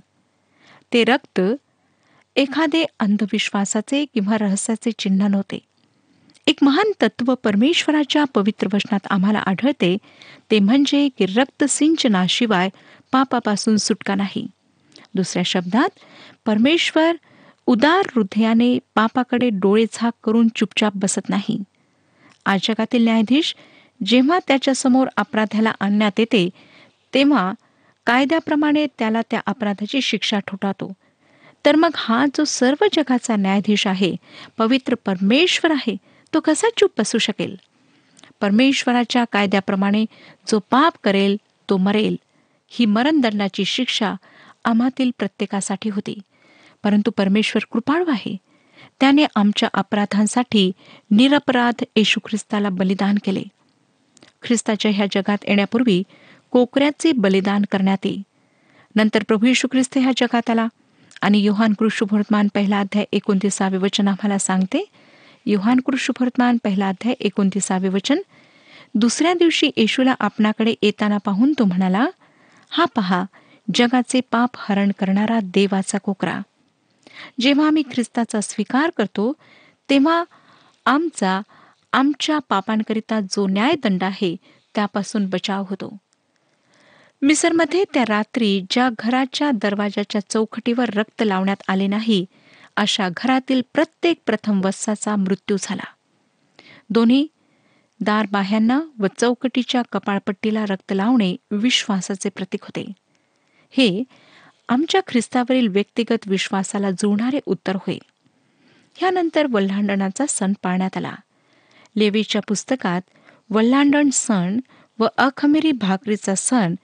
ते 0.94 1.04
रक्त 1.04 1.42
एखादे 2.36 2.86
अंधविश्वासाचे 3.00 4.06
किंवा 4.06 4.38
रहस्याचे 4.38 4.92
चिन्ह 4.92 5.28
नव्हते. 5.28 5.60
एक 6.48 6.58
महान 6.62 6.92
तत्व 7.02 7.34
परमेश्वराच्या 7.44 8.24
पवित्र 8.24 8.68
वचनात 8.74 9.08
आम्हाला 9.10 9.40
आढळते 9.40 9.98
ते 10.52 10.60
म्हणजे 10.60 11.10
की 11.10 11.26
रक्त 11.26 11.64
सिंचनाशिवाय 11.64 12.70
पापापासून 13.12 13.78
सुटका 13.78 14.16
नाही. 14.16 14.48
दुसऱ्या 15.16 15.44
शब्दात 15.44 16.00
परमेश्वर 16.46 17.16
उदार 17.68 18.08
हृदयाने 18.16 18.80
पापाकडे 18.96 19.50
डोळे 19.50 19.86
झाक 19.94 20.14
करून 20.24 20.48
चुपचाप 20.56 20.92
बसत 20.96 21.30
नाही. 21.30 21.64
आज 22.46 22.60
जगातील 22.64 23.04
न्यायाधीश 23.04 23.56
जेव्हा 24.06 24.40
त्याच्यासमोर 24.48 25.08
अपराध्याला 25.18 25.72
आणण्यात 25.80 26.20
येते 26.20 26.50
तेव्हा 27.14 27.54
कायद्याप्रमाणे 28.06 28.88
त्याला 29.00 29.22
त्या 29.32 29.42
अपराधाची 29.46 30.02
शिक्षा 30.02 30.40
ठोठावतो 30.40 30.94
तर 31.66 31.76
मग 31.76 31.90
हा 31.96 32.26
जो 32.26 32.44
सर्व 32.44 32.86
जगाचा 32.94 33.36
न्यायाधीश 33.36 33.88
आहे 33.88 34.16
पवित्र 34.58 34.96
परमेश्वर 35.06 35.72
आहे 35.72 35.98
तो 36.34 36.40
कसा 36.40 36.68
चूप 36.78 36.92
बसू 36.98 37.18
शकेल? 37.18 37.56
परमेश्वराच्या 38.42 39.24
कायद्याप्रमाणे 39.32 40.06
जो 40.52 40.60
पाप 40.60 40.94
करेल 41.04 41.38
तो 41.70 41.78
मरेल. 41.78 42.16
ही 42.70 42.86
मरणदंडाची 42.86 43.66
शिक्षा 43.66 44.14
आम्हातील 44.66 45.12
प्रत्येकासाठी 45.18 45.90
होती. 45.90 46.20
परंतु 46.84 47.12
परमेश्वर 47.12 47.66
कृपाळू 47.72 48.12
आहे. 48.12 48.38
त्याने 49.00 49.26
आमच्या 49.36 49.70
अपराधांसाठी 49.74 50.72
निरपराध 51.12 51.84
येशू 51.96 52.20
ख्रिस्ताला 52.26 52.70
बलिदान 52.70 53.16
केले. 53.26 53.44
ख्रिस्ताच्या 54.44 54.92
ह्या 54.94 55.06
जगात 55.12 55.38
येण्यापूर्वी 55.48 56.04
कोकऱ्याचे 56.56 57.12
बलिदान 57.12 57.64
करण्यात 57.72 58.06
येई 58.06 58.22
नंतर 58.96 59.24
प्रभू 59.28 59.46
येशू 59.46 59.68
ख्रिस्त 59.72 59.98
ह्या 59.98 60.12
जगात 60.18 60.50
आला 60.50 60.68
आणि 61.22 61.40
योहान 61.40 61.74
कृष्णभवर्तमान 61.74 62.48
पहिला 62.54 62.80
अध्याय 62.80 63.06
एकोणतीसावे 63.12 63.78
वचन 63.78 64.08
आम्हाला 64.08 64.38
सांगते. 64.38 64.84
योहान 65.46 65.80
कृष्णभवर्तमान 65.80 66.58
पहिला 66.64 66.88
अध्याय 66.90 67.16
एकोणतीसावे 67.20 67.90
वचन. 67.90 68.22
दुसऱ्या 68.96 69.34
दिवशी 69.34 69.70
येशूला 69.78 70.16
आपणाकडे 70.20 70.74
येताना 70.82 71.18
पाहून 71.18 71.54
तो 71.60 71.66
म्हणाला 71.66 72.06
हा 72.70 72.86
पहा 72.86 73.24
जगाचे 73.76 74.22
पाप 74.32 74.50
हरण 74.58 74.92
करणारा 75.00 75.40
देवाचा 75.44 75.98
कोकरा. 75.98 76.40
जेव्हा 77.42 77.68
आम्ही 77.68 77.84
ख्रिस्ताचा 77.92 78.42
स्वीकार 78.42 78.90
करतो 78.98 79.32
तेव्हा 79.90 80.24
आमचा 80.86 81.42
आमच्या 81.94 82.40
पापांकरिता 82.50 83.20
जो 83.20 83.48
न्यायदंड 83.48 84.04
आहे 84.04 84.36
त्यापासून 84.76 85.30
बचाव 85.30 85.66
होतो. 85.70 85.98
मिसरमध्ये 87.26 87.84
त्या 87.94 88.04
रात्री 88.10 88.66
ज्या 88.70 88.90
घराच्या 89.00 89.52
दरवाजाच्या 89.52 90.22
चौकटीवर 90.30 90.90
रक्त 90.90 91.24
लावण्यात 91.26 91.64
आले 91.68 91.88
नाही 91.88 92.26
अशा 92.76 93.10
घरातील 93.18 93.62
प्रत्येक 93.74 94.18
प्रथम 94.26 94.62
वस्साचा 94.66 95.16
मृत्यू 95.16 95.58
झाला. 95.60 95.84
दोन्ही 96.90 97.28
दार 98.02 98.26
बाह्यांना 98.32 98.82
व 99.00 99.06
चौकटीच्या 99.18 99.82
कपाळपट्टीला 99.92 100.66
रक्त 100.66 100.94
लावणे 100.94 101.36
विश्वासाचे 101.52 102.30
प्रतीक 102.30 102.64
होते. 102.64 102.92
हे 103.70 104.04
आमच्या 104.70 105.02
ख्रिस्तावरील 105.08 105.68
व्यक्तिगत 105.68 106.28
विश्वासाला 106.28 106.92
जुळणारे 106.92 107.40
उत्तर 107.46 107.76
होय. 107.76 107.98
ह्यानंतर 108.96 109.46
वल्हांडणाचा 109.52 110.26
सण 110.30 110.54
पाळण्यात 110.64 110.98
आला. 110.98 111.16
लेवीच्या 111.96 112.42
पुस्तकात 112.48 113.02
वल्हांडण 113.50 114.10
सण 114.14 114.60
व 115.00 115.08
अखमेरी 115.18 115.72
भाकरीचा 115.72 116.36
सण 116.36 116.76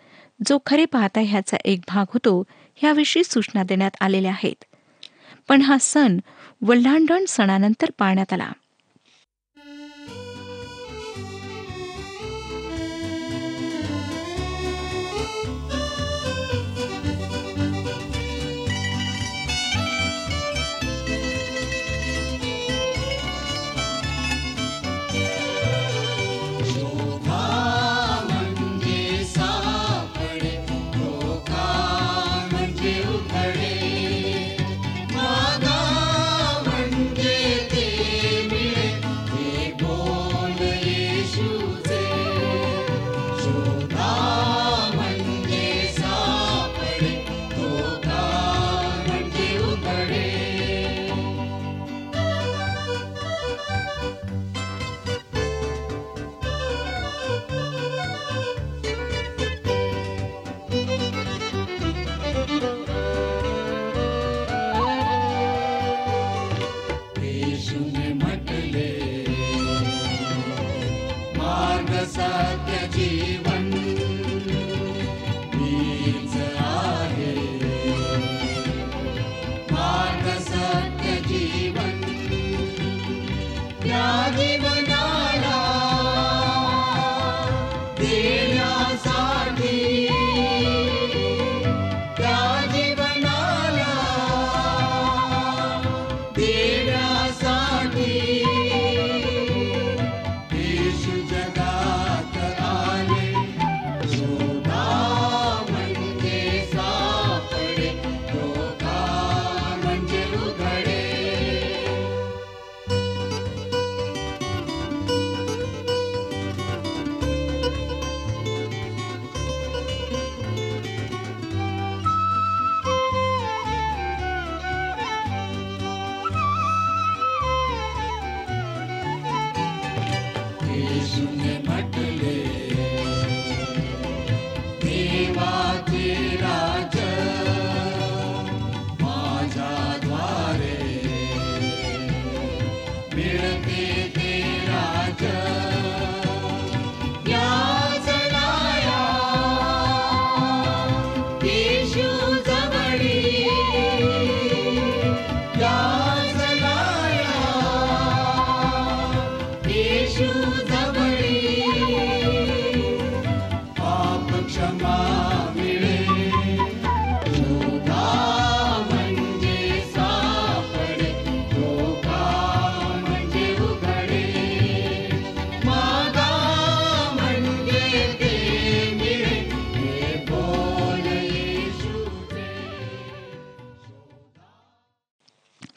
जो 0.49 0.57
खरे 0.65 0.85
पाहता 0.85 1.19
ह्याचा 1.19 1.57
एक 1.65 1.81
भाग 1.87 2.05
होतो 2.09 2.43
ह्याविषयी 2.75 3.23
सूचना 3.23 3.63
देण्यात 3.63 3.91
आलेल्या 4.01 4.31
आहेत. 4.31 4.63
पण 5.47 5.61
हा 5.61 5.77
सण 5.81 6.19
वल्हांडण 6.61 7.25
सणानंतर 7.27 7.89
पाळण्यात 7.97 8.33
आला. 8.33 8.51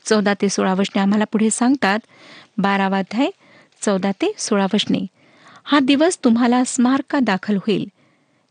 चौदा 0.05 0.35
ते 0.35 0.49
सोळा 0.49 0.75
वशने 0.75 1.01
आम्हाला 1.01 1.25
पुढे 1.25 1.51
सांगतात. 1.51 1.99
बारावा 2.59 2.99
अध्याय 2.99 3.31
चौदा 3.83 4.11
ते 4.11 4.33
सोळा 4.39 4.67
वशने. 4.75 5.07
हा 5.65 5.79
दिवस 5.81 6.19
तुम्हाला 6.25 6.63
स्मारका 6.67 7.21
दाखल 7.21 7.57
होईल. 7.57 7.89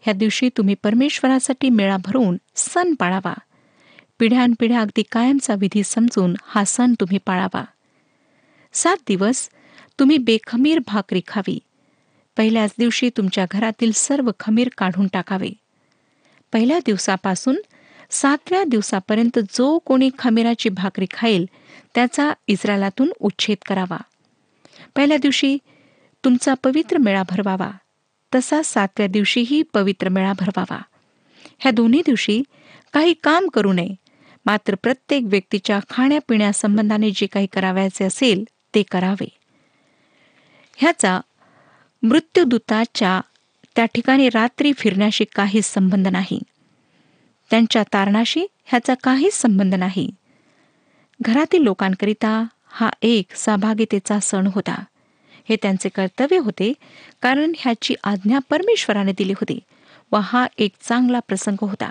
ह्या 0.01 0.13
दिवशी 0.13 0.49
तुम्ही 0.57 0.75
परमेश्वरासाठी 0.83 1.69
मेळा 1.69 1.97
भरून 1.97 2.37
सण 2.55 2.93
पाळावा. 2.93 3.33
पिढ्यानपिढ्या 4.19 4.81
अगदी 4.81 5.03
कायमचा 5.11 5.55
विधी 5.55 5.83
समजून 5.83 6.35
हा 6.43 6.65
सण 6.65 6.93
तुम्ही 6.99 7.17
पाळावा. 7.25 7.63
सात 8.73 8.97
दिवस 9.07 9.49
तुम्ही 9.99 10.17
बेखमीर 10.17 10.79
भाकरी 10.87 11.21
खावी. 11.27 11.59
पहिल्याच 12.37 12.71
दिवशी 12.79 13.09
तुमच्या 13.17 13.45
घरातील 13.51 13.91
सर्व 13.95 14.31
खमीर 14.39 14.69
काढून 14.77 15.07
टाकावे. 15.07 15.49
पहिल्या 16.53 16.79
दिवसापासून 16.85 17.55
सातव्या 18.09 18.63
दिवसापर्यंत 18.63 19.39
जो 19.39 19.77
कोणी 19.77 20.09
खमीराची 20.19 20.69
भाकरी 20.69 21.05
खाईल 21.13 21.45
त्याचा 21.95 22.33
इस्रायलातून 22.47 23.13
उच्छेद 23.19 23.57
करावा. 23.65 23.97
पहिल्या 24.95 25.17
दिवशी 25.17 25.57
तुमचा 26.25 26.53
पवित्र 26.53 26.97
मेळा 26.97 27.23
भरवावा 27.29 27.71
तसा 28.35 28.61
सातव्या 28.63 29.07
दिवशीही 29.07 29.63
पवित्र 29.73 30.09
मेळा 30.09 30.33
भरवावा. 30.39 30.81
ह्या 31.59 31.71
दोन्ही 31.71 32.01
दिवशी 32.05 32.43
काही 32.93 33.13
काम 33.23 33.47
करू 33.47 33.73
नये 33.73 33.95
मात्र 34.45 34.75
प्रत्येक 34.75 35.23
व्यक्तीच्या 35.23 35.79
खाण्यापिण्यासंबंधाने 35.89 37.11
जे 37.11 37.25
काही 37.25 37.47
करावयाचे 37.53 38.05
असेल 38.05 38.43
ते 38.75 38.83
करावे. 38.83 39.29
ह्याचा 40.75 41.19
मृत्यूदूताच्या 42.03 43.21
त्या 43.75 43.85
ठिकाणी 43.85 44.29
रात्री 44.29 44.73
फिरण्याशी 44.73 45.25
काहीच 45.35 45.65
संबंध 45.65 46.07
नाही. 46.07 46.39
त्यांच्या 47.53 47.83
तारणाशी 47.83 48.45
ह्याचा 48.65 48.93
काहीच 49.03 49.33
संबंध 49.33 49.75
नाही. 49.75 50.11
घरातील 51.21 51.61
लोकांकरिता 51.61 52.43
हा 52.71 52.89
एक 53.01 53.35
सहभागितेचा 53.35 54.19
सण 54.19 54.47
होता. 54.47 54.83
हे 55.49 55.55
त्यांचे 55.55 55.89
कर्तव्य 55.89 56.37
होते 56.37 56.73
कारण 57.21 57.51
ह्याची 57.57 57.95
आज्ञा 58.03 58.39
परमेश्वराने 58.49 59.11
दिली 59.17 59.31
होती 59.31 59.59
व 60.11 60.15
हा 60.15 60.47
एक 60.57 60.71
चांगला 60.81 61.19
प्रसंग 61.19 61.55
होता. 61.61 61.89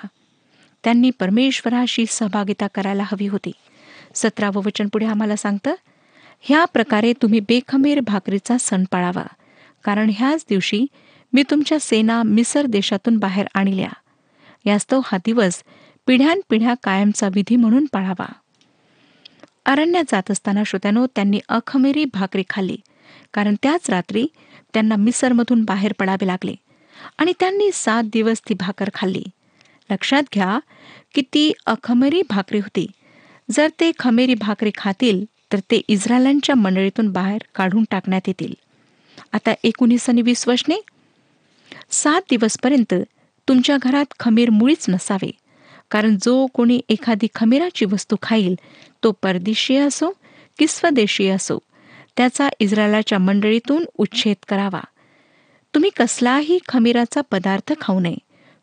त्यांनी 0.85 1.11
परमेश्वराशी 1.11 2.07
सहभागिता 2.09 2.67
करायला 2.67 3.03
हवी 3.03 3.27
होती. 3.27 3.53
सतरावं 4.15 4.63
वचन 4.67 4.89
पुढे 4.89 5.07
आम्हाला 5.07 5.37
सांगतं 5.37 5.75
ह्या 6.41 6.65
प्रकारे 6.65 7.13
तुम्ही 7.13 7.41
बेखमीर 7.41 8.01
भाकरीचा 8.01 8.57
सण 8.61 8.85
पाळावा. 8.91 9.27
कारण 9.85 10.11
ह्याच 10.15 10.45
दिवशी 10.49 10.87
मी 11.33 11.43
तुमच्या 11.43 11.81
सेना 11.81 12.23
मिसर 12.23 12.67
देशातून 12.67 13.17
बाहेर 13.17 13.47
आणल्या. 13.55 13.91
यास्तव 14.67 15.01
हा 15.05 15.19
दिवस 15.19 15.63
पिढ्यानपिढ्या 16.07 16.75
कायमचा 16.83 17.29
विधी 17.35 17.57
म्हणून 17.57 17.87
पाळावा. 17.93 18.27
अरण्यात 19.67 20.05
जात 20.09 20.31
असताना 20.31 20.63
श्रोत्यानो 20.67 21.07
त्यांनी 21.07 21.41
अखमेरी 21.49 22.05
भाकरी 22.05 22.43
खाल्ली. 22.51 22.77
कारण 23.35 23.55
त्याच 23.63 23.91
रात्री 23.91 24.27
त्यांना 24.75 24.97
मिसरमधून 24.97 25.65
बाहेर 25.65 25.93
पडावे 25.99 26.27
लागले 26.27 26.55
आणि 27.19 27.33
त्यांनी 27.41 27.71
सात 27.73 28.03
दिवस 28.13 28.41
ती 28.49 28.55
भाकर 28.55 28.89
खाल्ली. 28.95 29.25
लक्षात 29.91 30.23
घ्या 30.35 30.59
की 31.15 31.23
ती 31.35 31.53
अखमेरी 31.67 32.23
भाकरी 32.29 32.59
होती. 32.59 32.87
जर 33.51 33.69
ते 33.81 33.91
खमेरी 33.99 34.35
भाकरी 34.35 34.71
खातील 34.77 35.25
तर 35.53 35.59
ते 35.59 35.81
इस्रायलांच्या 35.89 36.55
मंडळीतून 36.55 37.09
बाहेर 37.09 37.41
काढून 37.55 37.85
टाकण्यात 37.91 38.21
येतील. 38.27 38.55
आता 39.33 39.55
एकोणीस 39.65 40.09
आणि 40.09 40.23
वीस 40.23 40.49
वचने 40.49 40.81
सात 41.91 42.23
दिवसपर्यंत 42.31 42.95
तुमच्या 43.49 43.77
घरात 43.83 44.05
खमीर 44.21 44.51
मुळीच 44.51 44.87
नसावे. 44.89 45.31
कारण 45.91 46.17
जो 46.23 46.47
कोणी 46.47 46.81
एखादी 46.89 47.27
खमीराची 47.35 47.85
वस्तू 47.85 48.17
खाईल 48.23 48.55
तो 49.05 49.13
परदेशीय 49.23 49.81
असो 49.81 50.11
की 50.59 50.67
स्वदेशीय 50.69 51.31
असो 51.31 51.59
त्याचा 52.17 52.49
इस्रायलाच्या 52.61 53.19
मंडळीतून 53.19 53.85
उच्छेद 53.99 54.37
करावा. 54.49 54.81
तुम्ही 55.75 55.91
कसलाही 55.91 56.59
खमीराचा 56.69 57.21
पदार्थ 57.21 57.73
खाऊ 57.81 58.01
नये. 58.01 58.17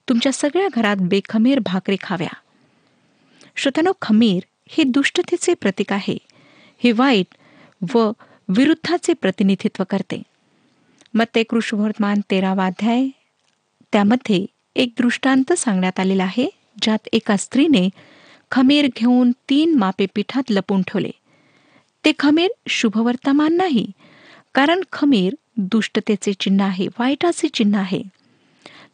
तुमच्या 0.10 0.32
सगळ्या 0.34 0.68
घरात 0.74 0.96
बेखमीर 1.00 1.60
भाकरी 1.60 1.96
खाव्या. 2.04 2.36
श्रोतनो 3.56 3.92
खमीर 4.02 4.48
हे 4.70 4.84
दुष्टतेचे 4.84 5.54
प्रतीक 5.54 5.94
आहे. 5.94 6.18
हे 6.84 6.92
वाईट 6.92 7.36
व 7.94 8.12
विरुद्धाचे 8.48 9.14
प्रतिनिधित्व 9.14 9.84
करते. 9.90 10.24
मग 11.14 11.26
ते 11.36 11.44
कृष्णवर्तमान 11.44 12.22
तेरावा 12.32 12.66
अध्याय 12.66 13.08
त्यामध्ये 13.94 14.46
एक 14.80 14.94
दृष्टांत 15.00 15.54
सांगण्यात 15.54 16.00
आलेला 16.00 16.24
आहे 16.24 16.50
ज्यात 16.82 17.08
एका 17.14 17.38
स्त्रीने 17.38 17.90
खमीर 18.52 18.88
घेऊन 18.96 19.32
तीन 19.32 19.76
मापे 19.76 20.06
पिठात 20.16 20.44
लपून 20.50 20.82
ठेवले. 20.82 21.10
ते 22.06 22.12
खमीर 22.20 22.48
शुभवर्तमान 22.68 23.54
नाही 23.54 23.92
कारण 24.54 24.82
खमीर 24.92 25.36
दुष्टतेचे 25.58 26.34
चिन्ह 26.34 26.64
आहे 26.64 26.88
वाईटाचे 26.88 27.48
चिन्ह 27.48 27.80
आहे. 27.80 28.04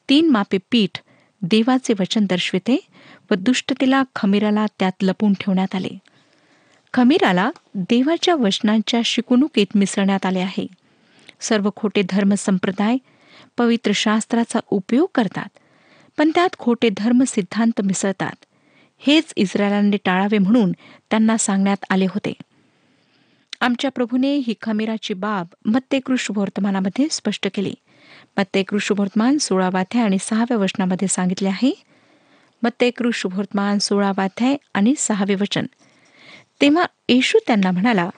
तीन 0.10 0.30
मापे 0.30 0.58
पीठ 0.72 1.00
देवाचे 1.42 1.94
वचन 2.00 2.26
दर्शविते 2.26 2.80
व 3.32 3.34
दुष्टतेला 3.34 4.04
खमीराला 4.16 4.66
त्यात 4.80 5.04
लपून 5.04 5.34
ठेवण्यात 5.34 5.76
आले. 5.76 5.98
खमीराला 6.94 7.52
देवाच्या 7.76 8.36
वचनांच्या 8.36 9.02
शिकवणुकीत 9.06 9.68
मिसळण्यात 9.76 10.26
आले 10.26 10.40
आहे. 10.40 10.68
सर्व 11.40 11.70
खोटे 11.76 12.02
धर्म 12.10 12.34
संप्रदाय 12.34 12.98
पवित्र 13.58 13.92
शास्त्राचा 13.96 14.60
उपयोग 14.70 15.08
करतात. 15.16 15.58
पण 16.18 16.32
त्यात 16.36 16.50
खोटे 16.60 16.90
धर्म 16.98 17.24
सिद्धांत 17.28 17.82
मिसळतात. 17.82 18.46
हेच 18.98 19.34
इस्रायलांनी 19.36 19.98
टाळावे 20.06 20.38
म्हणून 20.38 20.72
त्यांना 21.10 21.38
सांगण्यात 21.38 21.86
आले 21.90 22.06
होते. 22.06 22.34
आमच्या 23.62 23.92
प्रभूने 23.92 24.36
ही 24.36 24.54
खमीराची 24.62 25.14
बाब 25.14 25.48
मत्तेकृष 25.66 26.28
वर्तमानामध्ये 26.36 27.08
स्पष्ट 27.12 27.48
केली. 27.54 27.74
मत्तेकृष 28.38 28.92
वर्तमान 28.98 29.38
सोळावाध्याय 29.38 30.04
आणि 30.04 30.18
सहाव्या 30.22 30.58
वचनामध्ये 30.58 31.08
सांगितले 31.08 31.48
आहे. 31.48 31.72
मत्तेकृष 32.64 33.26
वर्तमान 33.26 33.78
सोळावाध्याय 33.78 34.58
आणि 34.74 34.94
सहावे 34.98 35.36
वचन. 35.36 35.66
तेव्हा 36.62 36.86
येशू 37.10 37.38
त्यांना 37.48 37.72
म्हणाला 37.72 38.10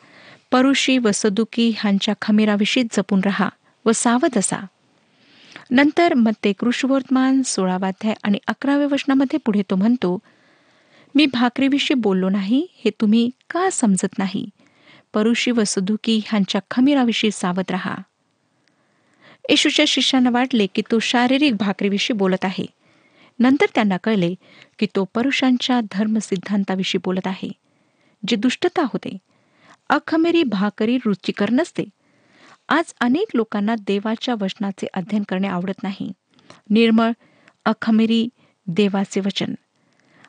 परुषी 0.52 0.98
व 0.98 1.10
सदुकी 1.14 1.74
ह्यांच्या 1.80 2.14
खमीराविषयी 2.22 2.84
जपून 2.84 3.22
रहा 3.26 3.50
व 3.86 3.92
सावध 3.92 4.38
असा. 4.38 4.66
नंतर 5.72 6.14
मत्ते 6.14 6.54
कृषवर्तमान 6.54 7.42
सोळावाध्याय 7.42 8.14
आणि 8.24 8.38
अकराव्या 8.48 8.88
वचनामध्ये 8.92 9.40
पुढे 9.46 9.62
तो 9.62 9.76
म्हणतो 9.76 10.20
मी 11.16 11.26
भाकरीविषयी 11.26 11.96
बोललो 11.96 12.30
नाही 12.30 12.68
हे 12.72 12.92
तुम्ही 13.02 13.30
का 13.50 13.70
समजत 13.72 14.20
नाही? 14.20 14.50
परुषी 15.14 15.52
व 15.52 15.64
सुदुकी 15.64 16.22
ह्यांच्या 16.26 16.62
खमीराविषयी 16.72 17.32
सावध 17.32 17.72
राहा. 17.72 17.96
येशूच्या 19.50 19.86
शिष्यांना 19.88 20.30
वाटले 20.30 20.68
की 20.76 20.82
तो 20.92 21.00
शारीरिक 21.00 21.56
भाकरीविषयी 21.56 22.18
बोलत 22.18 22.46
आहे. 22.46 22.66
नंतर 23.40 23.66
त्यांना 23.76 23.98
कळले 23.98 24.36
की 24.80 24.86
तो 24.96 25.06
परुषांच्या 25.14 25.82
धर्मसिद्धांताविषयी 25.92 27.00
बोलत 27.06 27.28
आहे 27.28 27.52
जे 28.28 28.36
दुष्टता 28.36 28.82
होते. 28.82 29.18
अखमेरी 29.90 30.44
भाकरी 30.44 30.98
रुचिकर 31.06 31.50
नसते. 31.50 31.84
आज 32.70 32.94
अनेक 33.00 33.28
लोकांना 33.34 33.76
देवाच्या 33.76 34.36
वचनाचे 34.42 34.88
अध्ययन 34.94 35.24
करणे 35.30 35.48
आवडत 35.48 35.84
नाही. 35.84 36.12
निर्मळ 36.70 37.12
अखमेरी 37.66 38.28
देवाचे 38.68 39.20
वचन. 39.20 39.54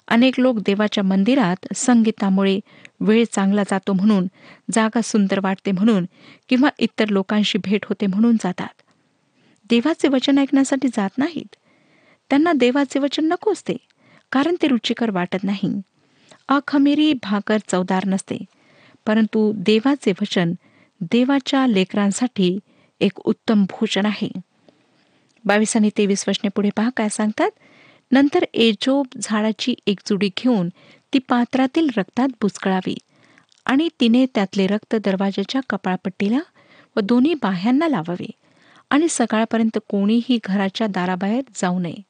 अनेक 0.09 0.41
लोक 0.41 0.59
देवाच्या 0.59 1.05
मंदिरात 1.05 1.67
संगीतामुळे 1.77 2.61
वेळ 3.01 3.25
चांगला 3.33 3.63
जातो 3.63 3.93
म्हणून 3.93 4.27
जागा 4.73 5.01
सुंदर 5.05 5.41
वाटते 5.43 5.73
म्हणून 5.73 6.07
किंवा 6.49 6.69
इतर 6.79 7.09
लोकांशी 7.09 7.59
भेट 7.59 7.85
होते 7.85 8.07
म्हणून 8.07 8.37
जातात. 8.37 8.83
देवाचे 9.71 10.09
वचन 10.09 10.39
ऐकण्यासाठी 10.39 10.89
जात 10.89 11.19
नाहीत. 11.19 11.57
त्यांना 12.31 12.53
देवाचे 12.53 12.99
वचन 12.99 13.25
नको 13.25 13.53
असते 13.53 13.77
कारण 14.33 14.55
ते 14.63 14.69
रुचिकर 14.69 15.11
वाटत 15.11 15.45
नाही. 15.45 15.81
अखमेरी 16.49 17.13
भाकर 17.13 17.57
चवदार 17.69 18.07
नसते 18.07 18.39
परंतु 19.07 19.53
देवाचे 19.57 20.13
वचन 20.23 20.53
देवाच्या 21.01 21.67
लेकरांसाठी 21.67 22.59
एक 23.01 23.21
उत्तम 23.21 23.65
भोजन 23.65 24.07
आहे. 24.07 24.29
बावीस 25.45 25.77
आणि 25.77 25.91
तेवीस 25.99 26.25
वचने 26.29 26.49
पुढे 26.49 26.71
पहा 26.77 26.91
काय 26.97 27.09
सांगतात. 27.09 27.51
नंतर 28.13 28.45
एजोब 28.55 29.07
झाडाची 29.23 29.75
एक 29.87 30.01
जुडी 30.07 30.29
घेऊन 30.39 30.69
ती 31.13 31.19
पात्रातील 31.19 31.89
रक्तात 31.97 32.29
बुचकळावी 32.43 32.95
आणि 33.67 33.89
तिने 34.01 34.27
त्यातले 34.35 34.67
रक्त 34.67 34.97
दरवाजाच्या 34.97 35.61
कपाळपट्टीला 35.71 36.39
व 36.97 37.01
दोन्ही 37.01 37.35
बाह्यांना 37.35 37.89
लावावे 37.89 38.31
आणि 38.91 39.07
सकाळपर्यंत 39.11 39.79
कोणीही 39.89 40.39
घराच्या 40.45 40.87
दाराबाहेर 40.87 41.43
जाऊ 41.55 41.79
नये. 41.79 42.03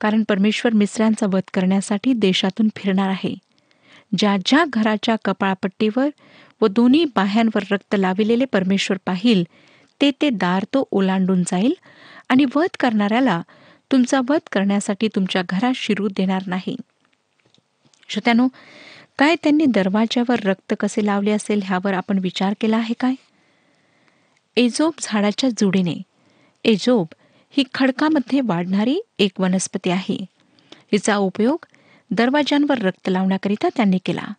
कारण 0.00 0.22
परमेश्वर 0.28 0.72
मिसऱ्यांचा 0.72 1.26
वध 1.26 1.50
करण्यासाठी 1.54 2.12
देशातून 2.12 2.68
फिरणार 2.76 3.08
आहे. 3.08 3.34
ज्या 4.18 4.36
ज्या 4.46 4.64
घराच्या 4.72 5.16
कपाळपट्टीवर 5.24 6.08
व 6.64 6.66
दोन्ही 6.66 7.04
बाह्यांवर 7.04 7.64
रक्त 7.70 7.94
लाविलेले 7.98 8.44
परमेश्वर 8.44 8.96
पाहिल 9.06 9.44
ते 10.00 10.10
ते 10.10 10.30
दार 10.30 10.64
तो 10.64 10.88
ओलांडून 10.90 11.42
जाईल 11.42 11.74
आणि 12.28 12.44
वध 12.54 12.76
करणाऱ्याला 12.80 13.42
तुमचा 13.92 14.20
वध 14.28 14.40
करण्यासाठी 14.52 15.08
तुमच्या 15.08 15.42
घरात 15.48 15.72
शिरू 15.74 16.08
देणार 16.08 16.42
नाही. 16.46 16.76
श्रोत्यानो 18.08 18.48
काय 19.18 19.36
त्यांनी 19.42 19.66
दरवाज्यावर 19.66 20.40
रक्त 20.40 20.74
कसे 20.80 21.06
लावले 21.06 21.30
असेल 21.30 21.60
ह्यावर 21.64 21.92
आपण 21.92 22.18
विचार 22.18 22.54
केला 22.60 22.76
आहे 22.76 22.94
काय? 23.00 23.14
एजोब 24.56 24.92
झाडाच्या 25.00 25.50
जुडीने. 25.50 26.02
एजोब 26.64 27.06
ही 27.50 27.64
खडकामध्ये 27.74 28.40
वाढणारी 28.44 29.00
एक 29.18 29.40
वनस्पती 29.40 29.90
आहे. 29.90 30.26
हिचा 30.72 31.16
उपयोग 31.16 31.66
दरवाज्यांवर 32.10 32.78
रक्त 32.78 33.08
लावण्याकरिता 33.08 33.68
त्यांनी 33.76 33.98
केला. 34.04 34.32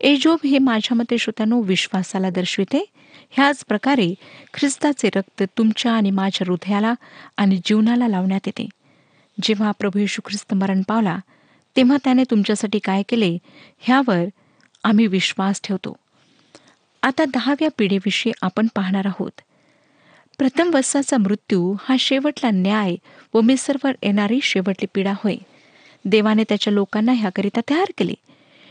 एजोब 0.00 0.38
हे 0.46 0.58
माझ्या 0.58 0.96
मते 0.96 1.18
श्रोत्यानो 1.18 1.60
विश्वासाला 1.60 2.30
दर्शविते. 2.30 2.84
ह्याच 3.30 3.64
प्रकारे 3.64 4.14
ख्रिस्ताचे 4.54 5.10
रक्त 5.16 5.42
तुमच्या 5.58 5.92
आणि 5.92 6.10
माझ्या 6.10 6.44
हृदयाला 6.50 6.94
आणि 7.36 7.60
जीवनाला 7.64 8.08
लावण्यात 8.08 8.40
येते. 8.46 8.68
जेव्हा 9.42 9.72
प्रभू 9.78 9.98
येशू 9.98 10.22
ख्रिस्त 10.24 10.54
मरण 10.54 10.82
पावला 10.88 11.18
तेव्हा 11.76 11.96
त्याने 12.04 12.22
तुमच्यासाठी 12.30 12.78
काय 12.78 13.02
केले 13.08 13.38
ह्यावर 13.78 14.24
आम्ही 14.84 15.06
विश्वास 15.06 15.60
ठेवतो. 15.64 15.96
आता 17.02 17.24
दहाव्या 17.24 17.68
पिढीविषयी 17.78 18.32
आपण 18.42 18.66
पाहणार 18.74 19.06
आहोत. 19.06 19.40
प्रथम 20.38 20.70
वस्साचा 20.74 21.16
मृत्यू 21.18 21.76
हा 21.82 21.96
शेवटला 21.98 22.50
न्याय 22.50 22.96
व 23.34 23.40
मिसरवर 23.40 23.92
येणारी 24.02 24.40
शेवटली 24.42 24.86
पिढा 24.94 25.12
होय. 25.16 25.36
देवाने 26.04 26.44
त्याच्या 26.48 26.72
लोकांना 26.72 27.12
ह्याकरिता 27.12 27.60
तयार 27.70 27.92
केले. 27.98 28.14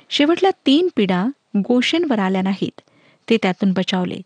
शेवटल्या 0.09 0.51
तीन 0.65 0.87
पिढा 0.95 1.25
गोशेनवर 1.57 2.19
आल्या 2.19 2.41
नाहीत. 2.41 2.81
ते 3.29 3.37
त्यातून 3.41 3.71
बचावले. 3.71 4.21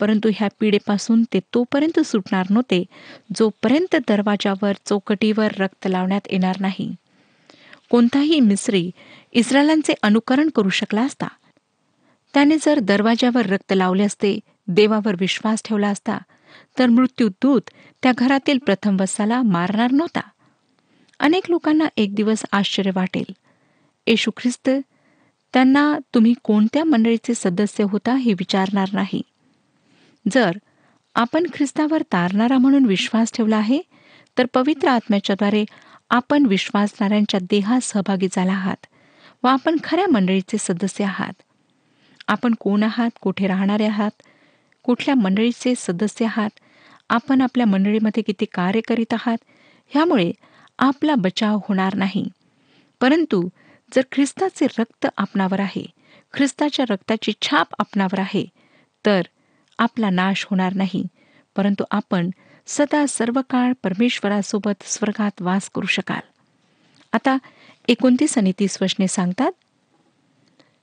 परंतु 0.00 0.30
ह्या 0.36 0.48
पिढेपासून 0.60 1.22
ते 1.22 1.40
तोपर्यंत 1.54 2.00
सुटणार 2.00 2.46
नव्हते 2.50 2.84
जोपर्यंत 3.36 3.96
दरवाजावर 4.08 4.72
चौकटीवर 4.86 5.48
रक्त 5.58 5.86
लावण्यात 5.86 6.20
येणार 6.30 6.56
नाही. 6.60 6.94
कोणताही 7.90 8.40
मिस्री 8.40 8.90
इस्रायलांचे 9.32 9.94
अनुकरण 10.02 10.48
करू 10.48 10.68
शकला 10.68 11.02
असता. 11.02 11.26
त्याने 12.34 12.56
जर 12.62 12.78
दरवाजावर 12.78 13.46
रक्त 13.46 13.72
लावले 13.76 14.02
असते 14.02 14.40
देवावर 14.68 15.14
विश्वास 15.20 15.62
ठेवला 15.64 15.88
असता 15.88 16.18
तर 16.78 16.86
मृत्यूदूत 16.86 17.62
त्या 18.02 18.12
घरातील 18.18 18.58
प्रथम 18.58 18.96
वसाला 19.00 19.42
मारणार 19.42 19.92
नव्हता. 19.92 20.20
अनेक 21.20 21.50
लोकांना 21.50 21.84
एक 21.96 22.14
दिवस 22.14 22.42
आश्चर्य 22.52 22.90
वाटेल. 22.94 23.32
येशू 24.06 24.30
ख्रिस्त 24.36 24.70
त्यांना 25.54 25.98
तुम्ही 26.14 26.34
कोणत्या 26.44 26.84
मंडळीचे 26.84 27.34
सदस्य 27.34 27.84
होता 27.84 28.14
हे 28.14 28.32
विचारणार 28.32 28.88
नाही. 28.92 29.22
जर 30.26 30.50
आपण 31.14 31.46
ख्रिस्तावर 31.54 32.02
तारणारा 32.02 32.58
म्हणून 32.58 32.84
विश्वास 32.84 33.32
ठेवला 33.32 33.56
आहे 33.56 33.80
तर 34.38 34.46
पवित्र 34.54 34.88
आत्म्याच्याद्वारे 34.88 35.64
आपण 36.10 36.46
विश्वासणाऱ्यांच्या 36.46 37.40
देहात 37.50 37.80
सहभागी 37.80 38.28
झाला 38.32 38.52
आहात 38.52 38.86
व 39.44 39.46
आपण 39.48 39.76
खऱ्या 39.84 40.06
मंडळीचे 40.10 40.56
सदस्य 40.58 41.04
आहात. 41.04 41.32
आपण 42.28 42.54
कोण 42.60 42.82
आहात 42.82 43.10
कुठे 43.20 43.46
राहणारे 43.46 43.86
आहात 43.86 44.22
कुठल्या 44.84 45.14
मंडळीचे 45.14 45.72
सदस्य 45.76 46.24
आहात 46.24 46.50
आपण 47.10 47.40
आपल्या 47.40 47.66
मंडळीमध्ये 47.66 48.22
किती 48.22 48.44
कार्य 48.44 48.80
करीत 48.80 49.12
आहात 49.12 49.38
ह्यामुळे 49.92 50.30
आपला 50.78 51.14
बचाव 51.14 51.58
होणार 51.68 51.94
नाही. 51.94 52.26
परंतु 53.00 53.48
जर 53.94 54.02
ख्रिस्ताचे 54.12 54.66
रक्त 54.78 55.06
आपणावर 55.16 55.60
आहे 55.60 55.86
ख्रिस्ताच्या 56.34 56.84
रक्ताची 56.90 57.32
छाप 57.42 57.74
आपणावर 57.78 58.18
आहे 58.18 58.44
तर 59.06 59.20
आपला 59.78 60.10
नाश 60.10 60.46
होणार 60.50 60.74
नाही 60.74 61.04
परंतु 61.56 61.84
आपण 61.90 62.30
सदा 62.66 63.06
सर्व 63.06 63.40
काळ 63.50 63.72
परमेश्वरासोबत 63.82 64.82
स्वर्गात 64.84 65.42
वास 65.42 65.70
करू 65.74 65.86
शकाल. 65.86 66.20
आता 67.12 67.36
एकोणतीस 67.88 68.38
आणि 68.38 68.52
तीस 68.58 68.78
वचने 68.82 69.08
सांगतात 69.08 69.52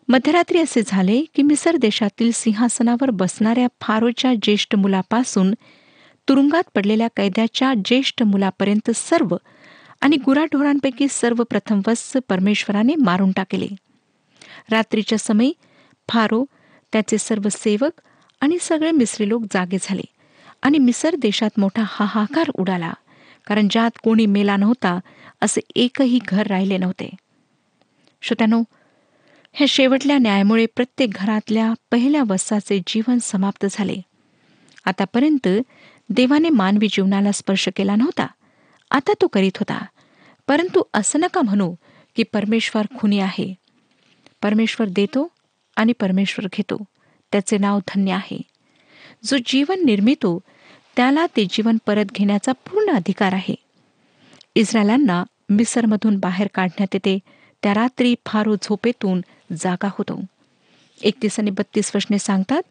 मध्यरात्री 0.08 0.60
असे 0.60 0.82
झाले 0.88 1.22
की 1.36 1.42
मिसर 1.42 1.76
देशातील 1.76 2.32
सिंहासनावर 2.32 3.10
बसणाऱ्या 3.10 3.68
फारोच्या 3.82 4.34
ज्येष्ठ 4.34 4.76
मुलापासून 4.76 5.54
तुरुंगात 6.28 6.64
पडलेल्या 6.76 7.08
कैद्याच्या 7.18 7.74
ज्येष्ठ 7.86 8.24
मुलापर्यंत 8.24 8.92
सर्व 8.92 9.36
आणि 10.02 10.18
गुराढोरांपैकी 10.18 11.08
सर्व 11.10 11.44
प्रथम 11.44 11.82
वत्स 11.88 12.18
परमेश्वराने 12.30 12.96
मारून 12.96 13.32
टाकले. 13.32 13.68
रात्रीच्या 14.72 15.18
समयी 15.18 15.54
फारो 16.10 16.46
त्याचे 16.92 17.18
सर्व 17.18 17.48
सेवक 17.52 18.02
आणि 18.42 18.58
सगळे 18.62 18.92
मिसरी 18.92 19.30
लोक 19.30 19.44
जागे 19.44 19.78
झाले 19.82 20.02
आणि 20.62 20.78
मिसर 20.78 21.16
देशात 21.16 21.60
मोठा 21.60 21.84
हाहाकार 21.86 22.52
उडाला 22.54 22.94
कारण 23.48 23.68
ज्यात 23.72 23.92
कोणी 24.04 24.26
मेला 24.26 24.58
नव्हता 24.58 25.00
असे 25.42 25.62
एकही 25.76 26.20
घर 26.28 26.48
राहिले 26.48 26.78
नव्हते. 26.78 27.10
श्रोत्यानो 28.22 28.64
ह्या 29.54 29.68
शेवटल्या 29.70 30.18
न्यायामुळे 30.18 30.66
प्रत्येक 30.66 31.10
घरातल्या 31.16 31.74
पहिल्या 31.92 32.24
वस्साचे 32.30 32.80
जीवन 32.88 33.18
समाप्त 33.22 33.66
झाले. 33.72 33.96
आतापर्यंत 34.86 35.48
देवाने 36.10 36.50
मानवी 36.50 36.88
जीवनाला 36.88 37.32
स्पर्श 37.32 37.70
केला 37.76 37.96
नव्हता. 37.96 38.28
आता 38.92 39.14
तो 39.22 39.28
करीत 39.28 39.58
होता. 39.58 39.86
परंतु 40.48 40.84
असं 40.94 41.20
नका 41.20 41.42
म्हणू 41.42 41.76
की 42.16 42.24
परमेश्वर 42.24 42.86
खुनी 43.00 43.20
आहे. 43.20 43.54
परमेश्वर 44.42 44.88
देतो 44.90 45.28
आणि 45.76 45.94
परमेश्वर 45.94 46.48
घेतो. 46.54 46.78
त्याचे 47.32 47.58
नाव 47.58 47.80
धन्य 47.80 48.12
आहे. 48.12 48.42
जो 49.24 49.38
जीवन 49.46 49.86
निर्मितो 49.86 50.40
त्याला 50.96 51.26
ते 51.26 51.46
जीवन 51.46 51.78
परत 51.86 52.06
घेण्याचा 52.06 52.52
पूर्ण 52.52 52.90
अधिकार 52.90 53.34
आहे. 53.34 53.56
इस्रायलांना 54.56 55.24
मिसरमधून 55.50 56.18
बाहेर 56.18 56.48
काढण्यात 56.54 56.88
येते 56.94 57.20
त्या 57.64 57.74
रात्री 57.74 58.16
फारो 58.26 58.56
झोपेतून 58.56 59.22
जागा 59.52 59.88
होतो. 59.88 60.22
एकतीस 61.02 61.40
आणि 61.40 61.52
बत्तीस 61.52 61.92
वचने 61.96 62.20
सांगतात 62.20 62.62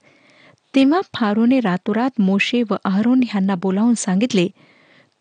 तेव्हा 0.75 1.01
फारोने 1.15 1.61
रातोरात 1.61 2.21
मोशे 2.21 2.63
व 2.71 2.75
अहरोन 2.85 3.21
ह्यांना 3.31 3.55
बोलावून 3.55 3.95
सांगितले 3.95 4.49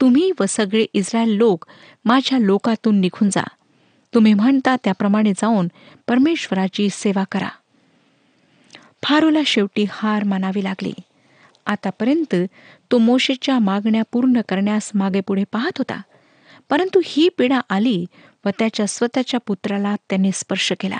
तुम्ही 0.01 0.31
व 0.39 0.43
सगळे 0.49 0.85
इस्रायल 0.93 1.29
लोक 1.29 1.65
माझ्या 2.05 2.39
लोकातून 2.39 2.99
निघून 2.99 3.29
जा. 3.29 3.43
तुम्ही 4.13 4.33
म्हणता 4.33 4.75
त्याप्रमाणे 4.83 5.31
जाऊन 5.31 5.67
परमेश्वराची 6.07 6.89
सेवा 6.91 7.23
करा. 7.31 7.49
फारूला 9.03 9.39
शेवटी 9.45 9.85
हार 9.89 10.23
मानावी 10.23 10.63
लागली. 10.63 10.93
आतापर्यंत 11.65 12.35
तो 12.91 12.97
मोशेच्या 12.97 13.59
मागण्या 13.59 14.03
पूर्ण 14.11 14.41
करण्यास 14.49 14.91
मागे 14.93 15.19
पुढे 15.19 15.43
पाहत 15.51 15.77
होता. 15.77 16.01
परंतु 16.69 17.01
ही 17.05 17.29
पिढा 17.29 17.61
आली 17.69 18.05
व 18.45 18.49
त्याच्या 18.59 18.87
स्वतःच्या 18.87 19.39
पुत्राला 19.39 19.95
त्याने 20.09 20.29
स्पर्श 20.33 20.73
केला. 20.79 20.99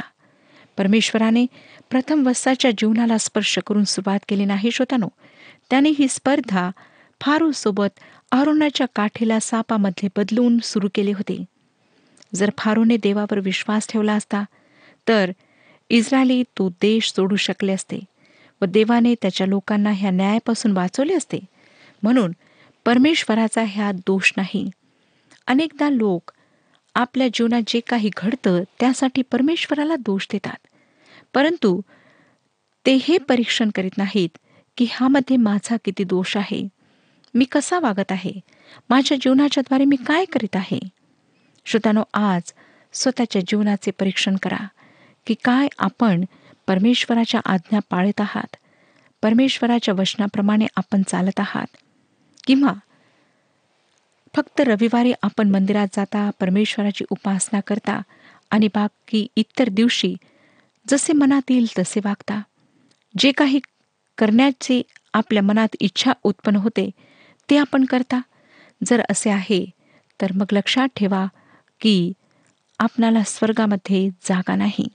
परमेश्वराने 0.78 1.46
प्रथम 1.90 2.28
वस्ताच्या 2.28 2.72
जीवनाला 2.72 3.18
स्पर्श 3.18 3.60
करून 3.68 3.84
सुरुवात 3.84 4.20
केली 4.28 4.46
नाही 4.46 4.72
श्रोतानो. 4.72 5.08
त्याने 5.70 5.90
ही 5.90 6.08
स्पर्धा 6.10 6.70
फारूसोबत 7.22 8.00
आरोनाच्या 8.32 8.88
काठीला 8.96 9.40
सापामध्ये 9.40 10.10
बदलून 10.18 10.58
सुरू 10.64 10.88
केले 10.96 11.12
होते. 11.12 11.44
जर 12.36 12.50
फारोने 12.58 12.98
देवावर 12.98 13.40
विश्वास 13.40 13.88
ठेवला 13.90 14.14
असता 14.14 14.44
तर 15.08 15.32
इस्रायली 15.90 16.44
तो 16.44 16.70
देश 16.70 17.12
सोडू 17.12 17.36
शकले 17.36 17.74
असते 17.74 18.00
व 18.62 18.66
देवाने 18.66 19.14
त्याच्या 19.22 19.48
लोकांना 19.48 19.92
ह्या 19.92 20.12
न्यायापासून 20.12 20.72
वाचवले 20.72 21.14
असते. 21.14 21.40
म्हणून 22.04 22.32
परमेश्वराचा 22.86 23.64
ह्या 23.68 23.92
दोष 23.92 24.34
नाही. 24.38 24.70
अनेकदा 25.48 25.90
लोक 25.90 26.32
आपल्या 26.96 27.28
जीवनात 27.34 27.62
जे 27.68 27.80
काही 27.80 28.10
घडतं 28.18 28.64
त्यासाठी 28.80 29.22
परमेश्वराला 29.22 29.96
दोष 29.96 30.28
देतात. 30.32 30.68
परंतु 31.34 31.80
ते 32.86 32.98
हे 33.04 33.18
परीक्षण 33.18 33.70
करीत 33.76 33.98
नाहीत 33.98 34.38
की 34.78 34.86
ह्यामध्ये 34.90 35.38
माझा 35.38 35.76
किती 35.86 36.04
दोष 36.04 36.38
आहे. 36.38 36.68
मी 37.38 37.46
कसा 37.46 37.80
वागत 37.80 38.12
आहे? 38.12 38.32
माझ्या 38.90 39.18
जीवनाच्याद्वारे 39.22 39.86
मी 39.86 39.96
काय 39.96 40.26
करीत 40.26 40.56
आहे? 40.56 40.80
श्रोतानो 41.66 42.04
आज 42.14 42.54
स्वतःच्या 42.94 43.42
जीवनाचे 43.42 43.92
परीक्षण 43.92 44.36
करा 44.36 44.68
की 45.26 45.36
काय 45.44 45.68
आपण 45.80 46.26
परमेश्वराच्या 46.68 47.42
आज्ञा 47.46 47.80
पाळत 47.90 48.22
आहात. 48.22 48.56
परमेश्वराच्या 49.22 49.94
वचनाप्रमाणे 49.94 50.66
आपण 50.76 51.04
चालत 51.08 51.40
आहात. 51.40 51.78
किंवा 52.48 52.74
फक्त 54.36 54.62
रविवारी 54.62 55.14
आपण 55.24 55.50
मंदिरात 55.50 55.88
जाता 55.94 56.30
परमेश्वराची 56.40 57.06
उपासना 57.10 57.60
करता 57.60 58.02
आणि 58.52 58.68
बाकी 58.68 59.28
इतर 59.36 59.70
दिवशी 59.70 60.16
जसे 60.88 61.14
मनात 61.14 61.52
येईल 61.52 61.68
तसे 61.80 62.00
वागता. 62.06 62.42
जे 63.18 63.32
काही 63.32 63.60
करण्याची 64.18 64.82
आपल्या 65.14 65.44
मनात 65.44 65.76
इच्छा 65.80 66.12
उत्पन्न 66.24 66.58
होते 66.58 66.90
ते 67.50 67.58
आपण 67.58 67.86
करता. 67.86 68.20
जर 68.86 69.02
असे 69.10 69.30
आहे 69.30 69.66
तर 70.22 70.32
मग 70.36 70.46
लक्षात 70.52 70.88
ठेवा 70.96 71.26
की 71.82 72.12
आपणाला 72.80 73.24
स्वर्गामध्ये 73.26 74.10
जागा 74.10 74.56
नाही. 74.56 74.88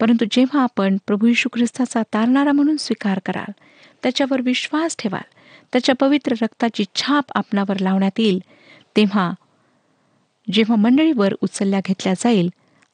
परंतु 0.00 0.24
जेव्हा 0.30 0.62
आपण 0.62 0.96
प्रभू 1.06 1.26
यशू 1.26 1.48
ख्रिस्ताचा 1.52 2.02
तारणारा 2.14 2.52
म्हणून 2.52 2.76
स्वीकार 2.76 3.18
कराल 3.26 3.50
त्याच्यावर 4.02 4.40
विश्वास 4.40 4.96
ठेवाल 4.98 5.28
त्याच्या 5.72 5.94
पवित्र 5.94 6.34
रक्ताची 6.42 6.84
छाप 6.94 7.24
आपणावर 7.34 7.78
लावण्यात 7.78 8.20
येईल 8.20 8.38
तेव्हा 8.96 9.30
जेव्हा 10.52 10.76
मंडळीवर 10.76 11.34
उचलल्या 11.40 11.80
घेतल्या 11.86 12.14
जाईल 12.14 12.48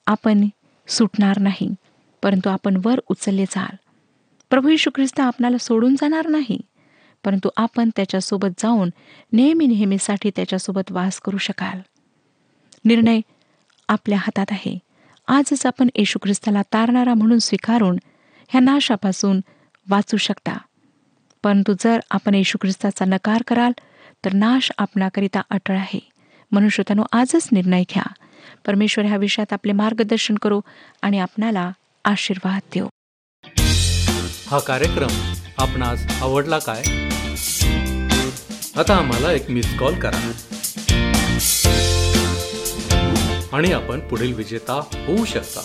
आपण 0.07 0.47
सुटणार 0.89 1.39
नाही 1.39 1.75
परंतु 2.23 2.49
आपण 2.49 2.81
वर 2.85 3.01
उचलले 3.09 3.45
जाल. 3.45 3.77
प्रभू 4.51 4.69
यशू 4.69 4.91
ख्रिस्त 4.95 5.21
आपणाला 5.21 5.59
सोडून 5.59 5.95
जाणार 5.95 6.27
नाही. 6.27 6.59
परंतु 7.25 7.49
आपण 7.57 7.91
त्याच्यासोबत 7.97 8.49
जाऊन 8.59 8.91
नेहमी 9.33 9.67
नेहमीसाठी 9.67 10.31
त्याच्यासोबत 10.37 10.93
वास 10.93 11.21
करू 11.21 11.39
शकाल. 11.39 11.79
निर्णय 12.85 13.21
आपल्या 13.89 14.19
हातात 14.19 14.47
आहे. 14.51 14.79
आजच 15.29 15.67
आपण 15.67 15.89
येशू 15.95 16.19
ख्रिस्ताला 16.23 16.63
तारणारा 16.63 17.15
म्हणून 17.15 17.39
स्वीकारून 17.39 17.99
ह्या 18.49 18.61
नाशापासून 18.61 19.41
वाचू 19.91 20.17
शकता. 20.17 20.59
परंतु 21.45 21.75
जर 21.81 22.01
आपण 22.11 22.35
येशू 22.35 22.59
ख्रिस्ताचा 22.61 23.05
नकार 23.05 23.43
कराल 23.47 23.73
तर 24.25 24.33
नाश 24.33 24.73
आपणाकरिता 24.79 25.41
अटळ 25.51 25.77
आहे. 25.77 26.01
मनुष्यतानो 26.53 27.03
आजच 27.13 27.49
निर्णय 27.53 27.83
घ्या. 27.91 28.05
परमेश्वर 28.67 29.05
ह्या 29.05 29.17
विषयात 29.17 29.53
आपले 29.53 29.73
मार्गदर्शन 29.73 30.35
करू 30.35 30.61
आणि 31.03 31.19
आपणाला 31.19 31.71
आशीर्वाद 32.05 32.61
देऊ 32.75 32.89
हा 34.47 34.59
कार्यक्रम 34.59 35.33
आपणास 35.59 36.23
आवडला 36.23 36.59
काय? 36.59 37.06
आता 38.79 38.95
आम्हाला 38.95 39.33
एक 39.33 39.51
मिस 39.51 39.79
कॉल 39.79 39.95
करा. 40.01 40.33
आणि 43.53 43.73
आपण 43.73 44.01
पुढील 44.01 44.35
विजेता 44.35 44.75
होऊ 44.75 45.25
शकता. 45.25 45.61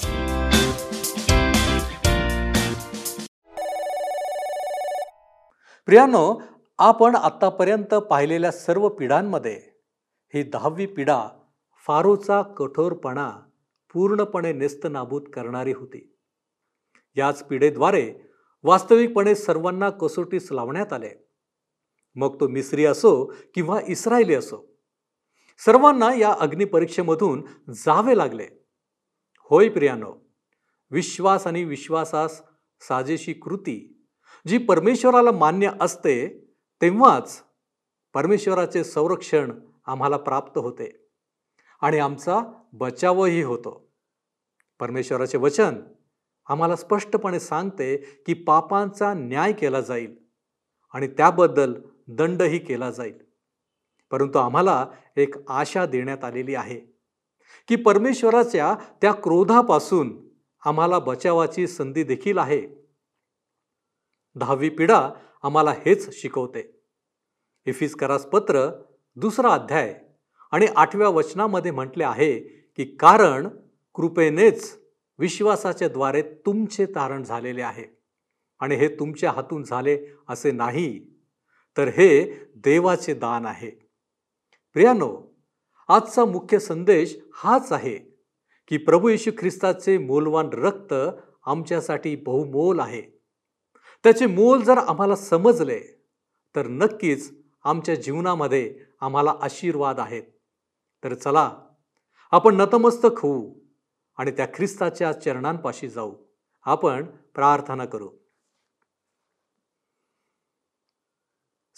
प्रियानो 5.85 6.41
आपण 6.79 7.15
आतापर्यंत 7.15 7.93
पाहिलेल्या 7.93 8.51
सर्व 8.51 8.89
पिढ्यांमध्ये 8.89 9.61
ही 10.33 10.43
दहावी 10.43 10.85
पिढा 10.85 11.27
फारोचा 11.87 12.41
कठोरपणा 12.41 13.31
पूर्णपणे 13.93 14.53
नेस्तनाबूत 14.53 15.21
करणारी 15.33 15.71
होती. 15.71 16.17
याच 17.17 17.43
पिढेद्वारे 17.43 18.13
वास्तविकपणे 18.63 19.35
सर्वांना 19.35 19.89
कसोटीस 19.89 20.47
लावण्यात 20.51 20.93
आले. 20.93 21.30
मग 22.15 22.39
तो 22.39 22.47
मिस्री 22.47 22.85
असो 22.85 23.33
किंवा 23.53 23.79
इस्रायली 23.87 24.35
असो 24.35 24.71
सर्वांना 25.65 26.13
या 26.13 26.33
अग्निपरीक्षेमधून 26.39 27.45
जावे 27.69 28.17
लागले. 28.17 28.47
होय 29.37 29.69
प्रियानो 29.69 30.13
विश्वास 30.91 31.47
आणि 31.47 31.63
विश्वासास 31.63 32.41
साजेशी 32.81 33.33
कृती 33.33 34.05
जी 34.47 34.57
परमेश्वराला 34.57 35.31
मान्य 35.31 35.71
असते 35.81 36.27
तेव्हाच 36.81 37.43
परमेश्वराचे 38.13 38.83
संरक्षण 38.83 39.51
आम्हाला 39.85 40.17
प्राप्त 40.17 40.57
होते 40.57 41.09
आणि 41.81 41.99
आमचा 41.99 42.39
बचावही 42.73 43.43
होतो. 43.43 43.91
परमेश्वराचे 44.79 45.37
वचन 45.37 45.75
आम्हाला 46.49 46.75
स्पष्टपणे 46.75 47.39
सांगते 47.39 47.97
की 47.97 48.33
पापांचा 48.33 49.13
न्याय 49.13 49.53
केला 49.53 49.81
जाईल 49.81 50.15
आणि 50.93 51.07
त्याबद्दल 51.07 51.73
दंडही 52.07 52.59
केला 52.59 52.91
जाईल. 52.91 53.17
परंतु 54.11 54.39
आम्हाला 54.39 54.85
एक 55.17 55.35
आशा 55.49 55.85
देण्यात 55.85 56.23
आलेली 56.23 56.55
आहे 56.55 56.79
की 57.67 57.75
परमेश्वराच्या 57.75 58.75
त्या 59.01 59.11
क्रोधापासून 59.13 60.29
आम्हाला 60.65 60.99
बचावाची 60.99 61.67
संधी 61.67 62.03
देखील 62.03 62.37
आहे. 62.37 62.61
दहावी 64.35 64.69
पिढा 64.69 65.09
आम्हाला 65.43 65.71
हेच 65.71 66.21
शिकवते. 66.21 66.81
इफिस 67.65 67.95
करास 67.95 68.25
पत्र 68.25 68.69
दुसरा 69.15 69.53
अध्याय 69.53 69.99
आणि 70.51 70.65
आठव्या 70.75 71.09
वचनामध्ये 71.09 71.71
म्हटले 71.71 72.03
आहे 72.03 72.39
की 72.77 72.85
कारण 72.85 73.47
कृपेनेच 73.93 74.79
विश्वासाच्या 75.19 75.87
द्वारे 75.87 76.21
तुमचे 76.21 76.85
तारण 76.85 77.23
झालेले 77.23 77.61
आहे 77.61 77.85
आणि 78.59 78.75
हे 78.75 78.87
तुमच्या 78.87 79.31
हातून 79.31 79.63
झाले 79.63 79.97
असे 80.29 80.51
नाही. 80.51 81.10
तर 81.77 81.87
हे 81.87 82.25
देवाचे 82.55 83.13
दान 83.13 83.45
आहे. 83.45 83.69
प्रियानो 84.73 85.39
आजचा 85.87 86.25
मुख्य 86.25 86.59
संदेश 86.59 87.17
हाच 87.33 87.71
आहे 87.71 87.97
की 88.67 88.77
प्रभू 88.77 89.09
येशू 89.09 89.31
ख्रिस्ताचे 89.37 89.97
मोलवान 89.97 90.49
रक्त 90.53 90.93
आमच्यासाठी 91.45 92.15
बहुमोल 92.15 92.79
आहे. 92.79 93.01
त्याचे 94.03 94.25
मोल 94.25 94.61
जर 94.61 94.77
आम्हाला 94.77 95.15
समजले 95.15 95.79
तर 96.55 96.67
नक्कीच 96.67 97.31
आमच्या 97.63 97.95
जीवनामध्ये 97.95 98.79
आम्हाला 99.01 99.35
आशीर्वाद 99.41 99.99
आहेत. 99.99 100.23
तर 101.03 101.13
चला 101.13 101.49
आपण 102.31 102.55
नतमस्तक 102.55 103.19
होऊ 103.19 103.53
आणि 104.17 104.31
त्या 104.31 104.47
ख्रिस्ताच्या 104.55 105.11
चरणांपाशी 105.13 105.87
जाऊ. 105.87 106.15
आपण 106.63 107.05
प्रार्थना 107.35 107.85
करू. 107.85 108.09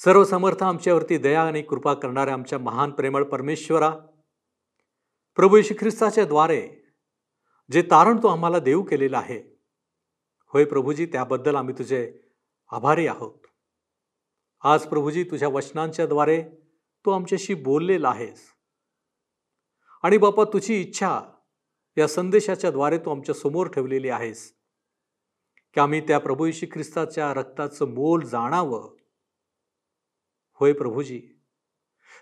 सर्व 0.06 0.24
समर्थ 0.24 0.64
आमच्यावरती 0.64 1.18
दया 1.18 1.44
आणि 1.44 1.62
कृपा 1.62 1.94
करणाऱ्या 1.94 2.34
आमच्या 2.34 2.60
महान 2.60 2.92
प्रेमळ 2.92 3.24
परमेश्वरा 3.24 3.90
प्रभू 5.36 5.58
येशू 5.58 5.74
ख्रिस्ताच्या 5.80 6.26
द्वारे 6.26 6.70
जे 7.72 7.82
तारण 7.82 8.18
तो 8.24 8.28
आम्हाला 8.28 8.60
देऊ 8.60 8.84
केलेलं 8.84 9.18
आहे 9.18 9.40
होय 10.48 10.66
प्रभूजी 10.66 11.06
त्याबद्दल 11.06 11.56
आम्ही 11.56 11.74
तुझे 11.78 12.20
आभारी 12.72 13.08
आहोत. 13.08 13.40
आज 14.64 14.88
प्रभूजी 14.88 15.24
तुझ्या 15.24 15.48
वचनांच्या 15.48 16.08
द्वारे 16.08 16.44
तू 17.06 17.12
आमच्याशी 17.12 17.54
बोललेला 17.54 18.10
आहेस. 18.10 18.46
आणि 20.04 20.18
बापा 20.18 20.44
तुझी 20.44 20.82
इच्छा 20.82 21.22
या 21.98 22.08
संदेशाच्या 22.08 22.72
द्वारे 22.72 22.98
तू 22.98 23.12
आमच्यासमोर 23.12 23.68
ठेवलेली 23.68 24.10
आहेस. 24.10 24.54
की 25.74 25.80
आम्ही 25.80 26.02
त्या 26.02 26.20
प्रभू 26.20 26.46
येशू 26.46 26.66
ख्रिस्ताच्या 26.74 27.34
रक्ताचं 27.34 27.86
मोल 27.86 28.22
जाणावं 28.22 28.96
होय 30.54 30.74
प्रभूजी. 30.74 31.22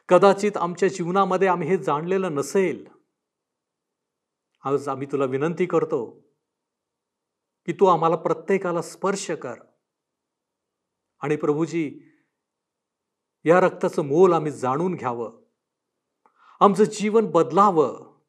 कदाचित 0.10 0.58
आमच्या 0.58 0.90
जीवनामध्ये 0.90 1.48
आम्ही 1.48 1.68
हे 1.68 1.78
जाणलेलं 1.78 2.36
नसेल. 2.36 2.88
आज 4.64 4.88
आम्ही 4.88 5.08
तुला 5.12 5.26
विनंती 5.26 5.66
करतो 5.66 6.12
की 7.66 7.74
तू 7.74 7.86
आम्हाला 7.86 8.16
प्रत्येकाला 8.16 8.82
स्पर्श 8.82 9.32
कर. 9.32 9.56
आणि 11.20 11.36
प्रभूजी 11.36 12.00
या 13.46 13.60
रक्ताचं 13.60 14.02
मोल 14.02 14.34
आम्ही 14.34 14.52
जाणून 14.52 14.96
घ्यावं. 14.96 15.44
आमचं 16.60 16.84
जीवन 16.84 17.32
बदलावं. 17.32 18.20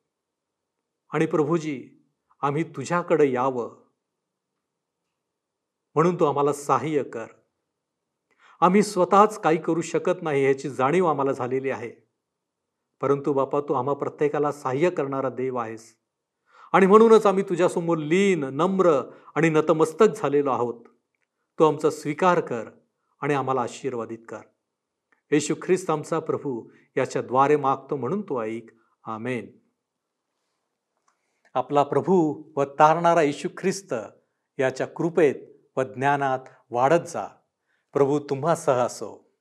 आणि 1.13 1.27
प्रभूजी 1.27 1.91
आम्ही 2.43 2.65
तुझ्याकडे 2.65 3.33
यावं. 3.33 3.83
म्हणून 5.95 6.21
तू 6.21 6.25
आम्हाला 6.25 6.53
सहाय्य 6.53 7.03
कर. 7.03 7.42
आम्ही 8.63 8.83
स्वतःच 8.83 9.41
काही 9.41 9.57
करू 9.57 9.81
शकत 9.81 10.23
नाही 10.23 10.43
ह्याची 10.43 10.71
जाणीव 10.71 11.07
आम्हाला 11.07 11.33
झालेली 11.33 11.71
आहे. 11.71 11.91
परंतु 13.01 13.33
बापा 13.33 13.61
तू 13.61 13.75
आम्हा 13.75 13.95
प्रत्येकाला 13.95 14.53
सहाय्य 14.53 14.91
करणारा 14.91 15.29
देव 15.29 15.57
आहेस. 15.57 15.97
आणि 16.73 16.87
म्हणूनच 16.87 17.27
आम्ही 17.27 17.43
तुझ्यासमोर 17.43 17.99
लीन 17.99 18.45
नम्र 18.45 19.01
आणि 19.35 19.49
नतमस्तक 19.49 20.07
झालेलो 20.17 20.51
आहोत. 20.51 20.81
तू 21.59 21.65
आमचा 21.65 21.91
स्वीकार 21.91 22.41
कर 22.41 22.71
आणि 23.21 23.35
आम्हाला 23.35 23.63
आशीर्वादित 23.63 24.19
कर. 24.29 24.41
येशू 25.31 25.55
ख्रिस्त 25.63 25.91
आमचा 25.91 26.19
प्रभू 26.19 26.69
याच्या 26.97 27.23
द्वारे 27.23 27.57
मागतो 27.57 27.97
म्हणून 27.97 28.23
तो 28.23 28.43
ऐक. 28.43 28.71
आमेन. 29.05 29.47
आपला 31.55 31.83
प्रभू 31.83 32.43
व 32.57 32.65
तारणारा 32.65 33.23
येशू 33.23 33.49
ख्रिस्त 33.59 33.95
याच्या 34.59 34.87
कृपेत 34.87 35.35
व 35.77 35.83
ज्ञानात 35.83 36.39
वाढत 36.71 37.07
जा. 37.07 37.27
प्रभू 37.93 38.19
तुम्हा 38.19 38.55
सह 38.55 38.73
असो. 38.73 39.33